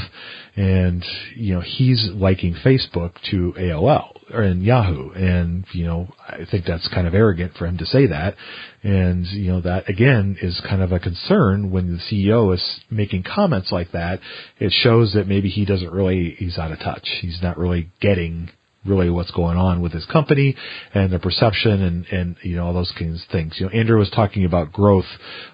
And, 0.56 1.04
you 1.36 1.54
know, 1.54 1.60
he's 1.60 2.08
liking 2.14 2.54
Facebook 2.64 3.12
to 3.30 3.52
AOL 3.58 4.16
or 4.32 4.42
in 4.42 4.62
Yahoo. 4.62 5.10
And, 5.10 5.66
you 5.72 5.84
know, 5.84 6.08
I 6.26 6.46
think 6.50 6.64
that's 6.64 6.88
kind 6.88 7.06
of 7.06 7.14
arrogant 7.14 7.52
for 7.58 7.66
him 7.66 7.76
to 7.78 7.86
say 7.86 8.06
that. 8.06 8.34
And, 8.82 9.26
you 9.26 9.52
know, 9.52 9.60
that 9.60 9.90
again 9.90 10.38
is 10.40 10.58
kind 10.66 10.80
of 10.80 10.92
a 10.92 10.98
concern 10.98 11.70
when 11.70 11.92
the 11.92 11.98
CEO 11.98 12.54
is 12.54 12.80
making 12.90 13.24
comments 13.24 13.70
like 13.70 13.92
that. 13.92 14.20
It 14.58 14.72
shows 14.72 15.12
that 15.12 15.28
maybe 15.28 15.50
he 15.50 15.66
doesn't 15.66 15.92
really, 15.92 16.34
he's 16.38 16.58
out 16.58 16.72
of 16.72 16.78
touch. 16.78 17.06
He's 17.20 17.40
not 17.42 17.58
really 17.58 17.90
getting 18.00 18.50
really 18.86 19.10
what's 19.10 19.30
going 19.32 19.58
on 19.58 19.82
with 19.82 19.92
his 19.92 20.06
company 20.06 20.56
and 20.94 21.12
the 21.12 21.18
perception 21.18 21.82
and, 21.82 22.06
and, 22.06 22.36
you 22.42 22.56
know, 22.56 22.66
all 22.66 22.72
those 22.72 22.92
kinds 22.98 23.22
of 23.22 23.28
things. 23.30 23.54
You 23.58 23.66
know, 23.66 23.72
Andrew 23.72 23.98
was 23.98 24.10
talking 24.10 24.44
about 24.46 24.72
growth 24.72 25.04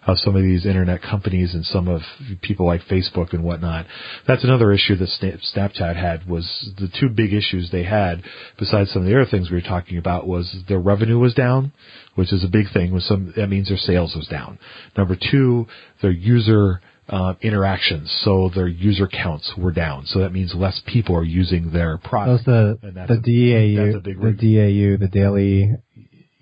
of 0.06 0.18
some 0.18 0.36
of 0.36 0.42
these 0.42 0.64
internet 0.64 1.02
companies 1.02 1.52
and 1.52 1.64
some 1.64 1.88
of 1.88 2.02
people 2.42 2.66
like 2.66 2.82
Facebook 2.82 3.32
and 3.32 3.42
whatnot. 3.42 3.86
That's 4.28 4.44
another 4.44 4.72
issue 4.72 4.96
that 4.96 5.08
Snapchat 5.54 5.96
had 5.96 6.28
was 6.28 6.72
the 6.78 6.88
two 7.00 7.08
big 7.08 7.32
issues 7.32 7.70
they 7.70 7.84
had 7.84 8.22
besides 8.58 8.92
some 8.92 9.02
of 9.02 9.08
the 9.08 9.20
other 9.20 9.28
things 9.28 9.50
we 9.50 9.56
were 9.56 9.60
talking 9.62 9.98
about 9.98 10.26
was 10.26 10.54
their 10.68 10.78
revenue 10.78 11.18
was 11.18 11.34
down, 11.34 11.72
which 12.14 12.32
is 12.32 12.44
a 12.44 12.48
big 12.48 12.66
thing. 12.72 12.94
With 12.94 13.02
some, 13.02 13.32
that 13.36 13.48
means 13.48 13.68
their 13.68 13.76
sales 13.76 14.14
was 14.14 14.28
down. 14.28 14.58
Number 14.96 15.16
two, 15.16 15.66
their 16.00 16.12
user 16.12 16.80
uh, 17.08 17.34
interactions, 17.40 18.10
so 18.24 18.50
their 18.54 18.68
user 18.68 19.06
counts 19.06 19.52
were 19.56 19.72
down. 19.72 20.06
So 20.06 20.20
that 20.20 20.32
means 20.32 20.54
less 20.54 20.80
people 20.86 21.16
are 21.16 21.24
using 21.24 21.70
their 21.70 21.98
product. 21.98 22.44
That's 22.46 22.80
the 22.82 22.92
that's 22.94 23.22
the 23.22 23.52
a, 23.54 23.76
DAU, 23.76 23.84
that's 23.84 23.96
a 23.96 24.00
big 24.00 24.20
the 24.20 24.32
DAU, 24.32 24.96
the 24.98 25.08
daily 25.10 25.72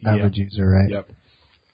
average 0.06 0.36
yep. 0.36 0.44
user, 0.44 0.68
right? 0.68 0.90
Yep. 0.90 1.10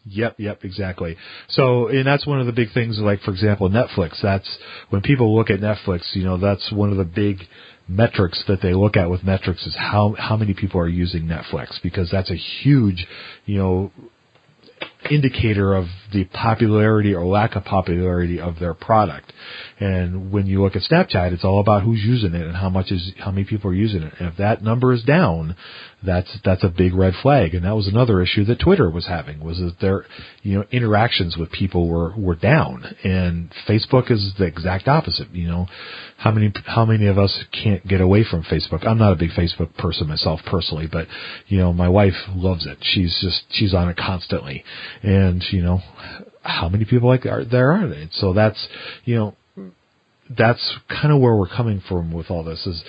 Yep, 0.06 0.36
yep, 0.38 0.64
exactly. 0.64 1.16
So, 1.50 1.88
and 1.88 2.06
that's 2.06 2.26
one 2.26 2.40
of 2.40 2.46
the 2.46 2.52
big 2.52 2.72
things, 2.72 2.98
like, 2.98 3.20
for 3.20 3.32
example, 3.32 3.68
Netflix. 3.68 4.20
That's, 4.22 4.58
when 4.88 5.02
people 5.02 5.36
look 5.36 5.50
at 5.50 5.60
Netflix, 5.60 6.14
you 6.14 6.24
know, 6.24 6.38
that's 6.38 6.72
one 6.72 6.90
of 6.90 6.96
the 6.96 7.04
big 7.04 7.42
metrics 7.86 8.42
that 8.48 8.62
they 8.62 8.72
look 8.72 8.96
at 8.96 9.10
with 9.10 9.22
metrics 9.22 9.66
is 9.66 9.76
how, 9.78 10.14
how 10.18 10.36
many 10.36 10.54
people 10.54 10.80
are 10.80 10.88
using 10.88 11.24
Netflix, 11.24 11.80
because 11.82 12.10
that's 12.10 12.30
a 12.30 12.34
huge, 12.34 13.06
you 13.44 13.58
know, 13.58 13.92
indicator 15.10 15.74
of 15.74 15.84
the 16.12 16.24
popularity 16.24 17.14
or 17.14 17.24
lack 17.24 17.56
of 17.56 17.64
popularity 17.64 18.40
of 18.40 18.58
their 18.58 18.74
product. 18.74 19.32
And 19.78 20.30
when 20.32 20.46
you 20.46 20.62
look 20.62 20.76
at 20.76 20.82
Snapchat, 20.82 21.32
it's 21.32 21.44
all 21.44 21.60
about 21.60 21.82
who's 21.82 22.02
using 22.02 22.34
it 22.34 22.46
and 22.46 22.56
how 22.56 22.68
much 22.68 22.90
is 22.90 23.12
how 23.18 23.30
many 23.30 23.44
people 23.44 23.70
are 23.70 23.74
using 23.74 24.02
it. 24.02 24.12
And 24.18 24.28
if 24.28 24.36
that 24.36 24.62
number 24.62 24.92
is 24.92 25.02
down, 25.02 25.56
that's 26.02 26.38
that's 26.44 26.64
a 26.64 26.68
big 26.68 26.94
red 26.94 27.14
flag. 27.22 27.54
And 27.54 27.64
that 27.64 27.76
was 27.76 27.86
another 27.86 28.22
issue 28.22 28.44
that 28.46 28.60
Twitter 28.60 28.90
was 28.90 29.06
having 29.06 29.40
was 29.40 29.58
that 29.58 29.76
their 29.80 30.04
you 30.42 30.58
know 30.58 30.64
interactions 30.70 31.36
with 31.36 31.50
people 31.50 31.88
were 31.88 32.14
were 32.16 32.34
down. 32.34 32.84
And 33.04 33.52
Facebook 33.68 34.10
is 34.10 34.32
the 34.38 34.46
exact 34.46 34.88
opposite. 34.88 35.30
You 35.32 35.48
know, 35.48 35.66
how 36.16 36.30
many 36.30 36.52
how 36.66 36.84
many 36.84 37.06
of 37.06 37.18
us 37.18 37.44
can't 37.52 37.86
get 37.86 38.00
away 38.00 38.24
from 38.28 38.42
Facebook? 38.44 38.86
I'm 38.86 38.98
not 38.98 39.12
a 39.12 39.16
big 39.16 39.30
Facebook 39.30 39.76
person 39.76 40.08
myself 40.08 40.40
personally, 40.46 40.88
but 40.90 41.06
you 41.48 41.58
know, 41.58 41.72
my 41.72 41.88
wife 41.88 42.14
loves 42.34 42.66
it. 42.66 42.78
She's 42.82 43.18
just 43.22 43.44
she's 43.50 43.74
on 43.74 43.88
it 43.88 43.96
constantly. 43.96 44.64
And 45.02 45.44
you 45.50 45.62
know, 45.62 45.80
how 46.42 46.68
many 46.68 46.84
people 46.84 47.08
like 47.08 47.26
are 47.26 47.44
there 47.44 47.72
are 47.72 47.88
they? 47.88 48.08
So 48.12 48.32
that's 48.32 48.68
you 49.04 49.16
know 49.16 49.36
that's 50.36 50.78
kind 50.88 51.12
of 51.12 51.20
where 51.20 51.34
we're 51.34 51.48
coming 51.48 51.82
from 51.88 52.12
with 52.12 52.30
all 52.30 52.44
this 52.44 52.66
is, 52.66 52.82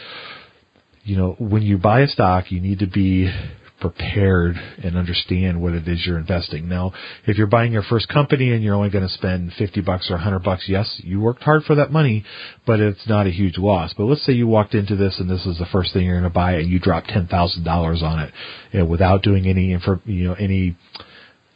you 1.03 1.17
know, 1.17 1.35
when 1.39 1.63
you 1.63 1.77
buy 1.77 2.01
a 2.01 2.07
stock, 2.07 2.51
you 2.51 2.61
need 2.61 2.79
to 2.79 2.87
be 2.87 3.31
prepared 3.79 4.55
and 4.83 4.95
understand 4.95 5.59
what 5.59 5.73
it 5.73 5.87
is 5.87 6.05
you're 6.05 6.19
investing. 6.19 6.69
Now, 6.69 6.93
if 7.25 7.37
you're 7.37 7.47
buying 7.47 7.73
your 7.73 7.81
first 7.81 8.07
company 8.09 8.53
and 8.53 8.63
you're 8.63 8.75
only 8.75 8.91
going 8.91 9.07
to 9.07 9.13
spend 9.13 9.53
50 9.57 9.81
bucks 9.81 10.11
or 10.11 10.13
100 10.13 10.43
bucks, 10.43 10.65
yes, 10.67 11.01
you 11.03 11.19
worked 11.19 11.41
hard 11.41 11.63
for 11.63 11.73
that 11.75 11.91
money, 11.91 12.23
but 12.67 12.79
it's 12.79 13.09
not 13.09 13.25
a 13.25 13.31
huge 13.31 13.57
loss. 13.57 13.91
But 13.97 14.03
let's 14.03 14.23
say 14.23 14.33
you 14.33 14.45
walked 14.45 14.75
into 14.75 14.95
this 14.95 15.19
and 15.19 15.27
this 15.27 15.47
is 15.47 15.57
the 15.57 15.65
first 15.71 15.93
thing 15.93 16.05
you're 16.05 16.19
going 16.19 16.31
to 16.31 16.33
buy 16.33 16.53
and 16.53 16.69
you 16.69 16.79
drop 16.79 17.05
$10,000 17.05 18.01
on 18.03 18.19
it 18.19 18.33
you 18.71 18.79
know, 18.79 18.85
without 18.85 19.23
doing 19.23 19.47
any, 19.47 19.73
info, 19.73 19.99
you 20.05 20.25
know, 20.25 20.35
any, 20.35 20.77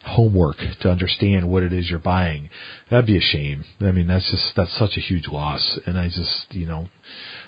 homework 0.05 0.57
to 0.81 0.89
understand 0.89 1.49
what 1.49 1.63
it 1.63 1.73
is 1.73 1.89
you're 1.89 1.99
buying. 1.99 2.49
That'd 2.89 3.07
be 3.07 3.17
a 3.17 3.21
shame. 3.21 3.65
I 3.81 3.91
mean, 3.91 4.07
that's 4.07 4.29
just 4.29 4.55
that's 4.55 4.77
such 4.77 4.97
a 4.97 4.99
huge 4.99 5.27
loss, 5.27 5.79
and 5.85 5.97
I 5.97 6.07
just 6.07 6.45
you 6.51 6.67
know 6.67 6.87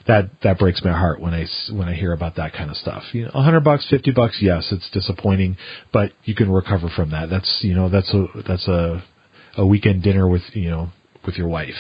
that 0.08 0.32
that 0.43 0.58
breaks 0.58 0.84
my 0.84 0.91
heart 0.91 1.22
when 1.22 1.34
I 1.34 1.46
when 1.72 1.88
I 1.88 1.93
hear 1.93 2.13
about 2.13 2.36
that 2.38 2.54
kind 2.54 2.70
of 2.70 2.78
stuff. 2.78 3.04
You 3.13 3.26
know, 3.26 3.32
a 3.34 3.43
hundred 3.43 3.63
bucks, 3.63 3.88
fifty 3.89 4.12
bucks, 4.12 4.39
yes, 4.41 4.67
it's 4.72 4.89
disappointing, 4.91 5.58
but 5.93 6.12
you 6.24 6.36
can 6.36 6.52
recover 6.52 6.89
from 6.96 7.12
that. 7.12 7.30
That's 7.30 7.60
you 7.62 7.76
know 7.76 7.89
that's 7.89 8.13
a 8.13 8.26
that's 8.48 8.67
a 8.67 9.04
a 9.58 9.65
weekend 9.65 10.04
dinner 10.04 10.28
with 10.28 10.43
you 10.54 10.70
know 10.70 10.89
with 11.26 11.36
your 11.36 11.48
wife 11.48 11.76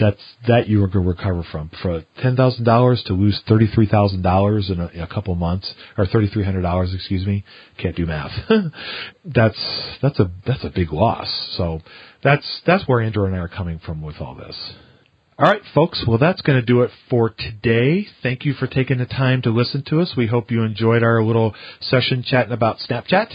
that's 0.00 0.20
that 0.48 0.68
you 0.68 0.82
are 0.82 0.88
going 0.88 1.04
to 1.04 1.10
recover 1.10 1.44
from. 1.52 1.70
For 1.82 2.02
ten 2.20 2.36
thousand 2.36 2.64
dollars 2.64 3.02
to 3.06 3.12
lose 3.12 3.40
thirty 3.48 3.66
three 3.66 3.86
thousand 3.86 4.22
dollars 4.22 4.70
in 4.70 4.80
a 4.80 5.06
couple 5.06 5.34
months, 5.34 5.72
or 5.96 6.06
thirty 6.06 6.28
three 6.28 6.44
hundred 6.44 6.62
dollars, 6.62 6.92
excuse 6.94 7.26
me, 7.26 7.44
can't 7.78 7.94
do 7.94 8.06
math. 8.06 8.32
that's 9.24 9.98
that's 10.02 10.18
a 10.18 10.30
that's 10.46 10.64
a 10.64 10.70
big 10.70 10.92
loss. 10.92 11.28
So 11.56 11.80
that's 12.24 12.62
that's 12.66 12.88
where 12.88 13.00
Andrew 13.00 13.26
and 13.26 13.34
I 13.34 13.38
are 13.38 13.48
coming 13.48 13.80
from 13.84 14.02
with 14.02 14.16
all 14.20 14.34
this. 14.34 14.56
All 15.38 15.50
right, 15.50 15.62
folks. 15.74 16.04
Well, 16.06 16.18
that's 16.18 16.42
going 16.42 16.60
to 16.60 16.66
do 16.66 16.82
it 16.82 16.90
for 17.08 17.30
today. 17.30 18.06
Thank 18.22 18.44
you 18.44 18.52
for 18.52 18.66
taking 18.66 18.98
the 18.98 19.06
time 19.06 19.40
to 19.42 19.50
listen 19.50 19.82
to 19.86 20.00
us. 20.00 20.12
We 20.14 20.26
hope 20.26 20.50
you 20.50 20.64
enjoyed 20.64 21.02
our 21.02 21.22
little 21.22 21.54
session 21.80 22.22
chatting 22.22 22.52
about 22.52 22.76
Snapchat. 22.86 23.32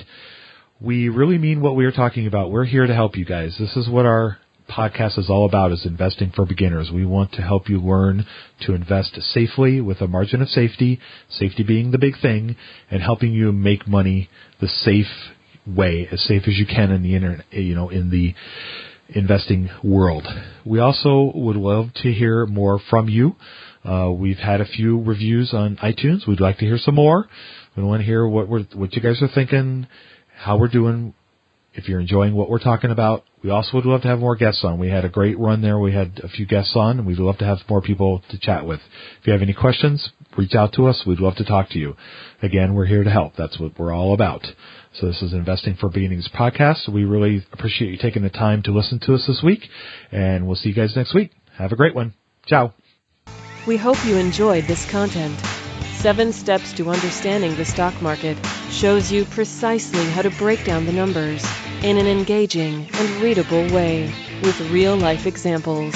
We 0.80 1.10
really 1.10 1.40
mean 1.40 1.62
what 1.62 1.76
we 1.76 1.84
are 1.86 1.92
talking 1.92 2.28
about. 2.28 2.52
We're 2.52 2.66
here 2.66 2.86
to 2.86 2.94
help 2.94 3.18
you 3.18 3.26
guys. 3.26 3.56
This 3.58 3.76
is 3.76 3.90
what 3.90 4.06
our 4.06 4.38
podcast 4.70 5.18
is 5.18 5.30
all 5.30 5.46
about 5.46 5.72
is 5.72 5.86
investing 5.86 6.32
for 6.36 6.46
beginners. 6.46 6.90
We 6.94 7.06
want 7.06 7.32
to 7.34 7.42
help 7.42 7.70
you 7.70 7.80
learn 7.80 8.26
to 8.62 8.74
invest 8.74 9.20
safely 9.22 9.82
with 9.82 10.02
a 10.02 10.08
margin 10.08 10.42
of 10.42 10.50
safety, 10.50 11.00
safety 11.30 11.64
being 11.64 11.92
the 11.92 11.98
big 11.98 12.20
thing, 12.22 12.56
and 12.90 13.02
helping 13.02 13.32
you 13.32 13.52
make 13.52 13.88
money 13.88 14.30
the 14.60 14.68
safe 14.68 15.06
way, 15.68 16.08
as 16.12 16.22
safe 16.24 16.44
as 16.48 16.58
you 16.58 16.66
can 16.66 16.92
in 16.92 17.04
the 17.04 17.16
internet, 17.16 17.46
you 17.52 17.76
know, 17.76 17.90
in 17.90 18.10
the 18.10 18.34
investing 19.10 19.70
world. 19.84 20.28
We 20.66 20.80
also 20.80 21.32
would 21.36 21.56
love 21.56 21.94
to 22.04 22.12
hear 22.12 22.46
more 22.46 22.80
from 22.90 23.10
you. 23.10 23.36
Uh, 23.84 24.12
we've 24.12 24.38
had 24.38 24.62
a 24.62 24.66
few 24.66 25.02
reviews 25.02 25.54
on 25.54 25.78
iTunes. 25.78 26.28
We'd 26.28 26.40
like 26.40 26.58
to 26.58 26.66
hear 26.66 26.80
some 26.80 26.96
more. 26.96 27.28
We 27.78 27.84
want 27.84 28.02
to 28.02 28.06
hear 28.06 28.26
what 28.28 28.48
we're, 28.48 28.64
what 28.74 28.94
you 28.94 29.02
guys 29.02 29.22
are 29.22 29.28
thinking, 29.28 29.88
how 30.36 30.58
we're 30.58 30.70
doing 30.70 31.14
if 31.76 31.90
you're 31.90 32.00
enjoying 32.00 32.34
what 32.34 32.50
we're 32.50 32.60
talking 32.60 32.90
about, 32.90 33.26
we 33.44 33.50
also 33.50 33.72
would 33.74 33.86
love 33.86 34.02
to 34.04 34.08
have 34.08 34.20
more 34.20 34.36
guests 34.36 34.64
on. 34.64 34.80
We 34.80 34.90
had 34.90 35.06
a 35.06 35.10
great 35.10 35.38
run 35.38 35.62
there. 35.62 35.78
We 35.78 35.94
had 35.94 36.20
a 36.24 36.30
few 36.30 36.46
guests 36.46 36.74
on, 36.76 37.00
and 37.00 37.08
we'd 37.08 37.20
love 37.20 37.38
to 37.40 37.46
have 37.46 37.60
more 37.70 37.82
people 37.82 38.24
to 38.30 38.40
chat 38.40 38.66
with. 38.66 38.80
If 39.20 39.28
you 39.28 39.34
have 39.34 39.42
any 39.42 39.54
questions, 39.54 40.10
reach 40.38 40.56
out 40.56 40.74
to 40.74 40.88
us. 40.88 41.04
We'd 41.06 41.20
love 41.20 41.36
to 41.36 41.46
talk 41.46 41.70
to 41.72 41.80
you. 41.80 41.96
Again, 42.42 42.74
we're 42.74 42.86
here 42.86 43.04
to 43.04 43.10
help. 43.10 43.34
That's 43.38 43.60
what 43.60 43.78
we're 43.78 43.94
all 43.94 44.14
about. 44.14 44.46
So 44.94 45.08
this 45.08 45.22
is 45.22 45.34
Investing 45.34 45.76
for 45.76 45.90
Beginnings 45.90 46.30
podcast. 46.34 46.88
We 46.88 47.04
really 47.04 47.46
appreciate 47.52 47.92
you 47.92 47.98
taking 47.98 48.24
the 48.24 48.30
time 48.30 48.64
to 48.64 48.72
listen 48.72 49.00
to 49.02 49.14
us 49.14 49.28
this 49.28 49.42
week, 49.44 49.68
and 50.12 50.48
we'll 50.48 50.56
see 50.56 50.70
you 50.70 50.76
guys 50.76 50.96
next 50.96 51.14
week. 51.14 51.32
Have 51.58 51.74
a 51.74 51.76
great 51.76 51.94
one. 51.94 52.14
Ciao. 52.48 52.74
We 53.68 53.76
hope 53.76 53.98
you 54.06 54.16
enjoyed 54.16 54.64
this 54.66 54.90
content. 54.90 55.38
Seven 55.98 56.32
Steps 56.32 56.72
to 56.74 56.90
Understanding 56.90 57.56
the 57.58 57.66
Stock 57.66 58.00
Market 58.02 58.38
shows 58.70 59.12
you 59.12 59.26
precisely 59.26 60.06
how 60.12 60.22
to 60.22 60.30
break 60.30 60.64
down 60.64 60.86
the 60.86 60.94
numbers 60.94 61.44
in 61.84 61.98
an 61.98 62.08
engaging 62.08 62.88
and 62.94 63.22
readable 63.22 63.68
way 63.74 64.10
with 64.42 64.72
real 64.72 64.96
life 64.96 65.26
examples. 65.26 65.94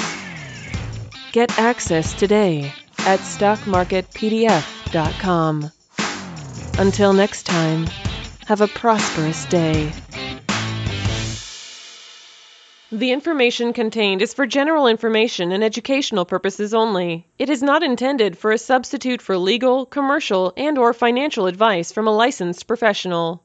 Get 1.32 1.58
access 1.58 2.12
today 2.14 2.72
at 3.00 3.20
stockmarketpdf.com. 3.20 5.72
Until 6.78 7.12
next 7.12 7.42
time, 7.44 7.86
have 8.46 8.60
a 8.60 8.68
prosperous 8.68 9.44
day. 9.46 9.92
The 12.92 13.12
information 13.12 13.72
contained 13.72 14.20
is 14.20 14.34
for 14.34 14.46
general 14.46 14.88
information 14.88 15.52
and 15.52 15.62
educational 15.62 16.24
purposes 16.24 16.74
only. 16.74 17.28
It 17.38 17.48
is 17.48 17.62
not 17.62 17.84
intended 17.84 18.36
for 18.36 18.50
a 18.50 18.58
substitute 18.58 19.22
for 19.22 19.38
legal, 19.38 19.86
commercial, 19.86 20.52
and 20.56 20.76
or 20.76 20.92
financial 20.92 21.46
advice 21.46 21.92
from 21.92 22.08
a 22.08 22.10
licensed 22.10 22.66
professional. 22.66 23.44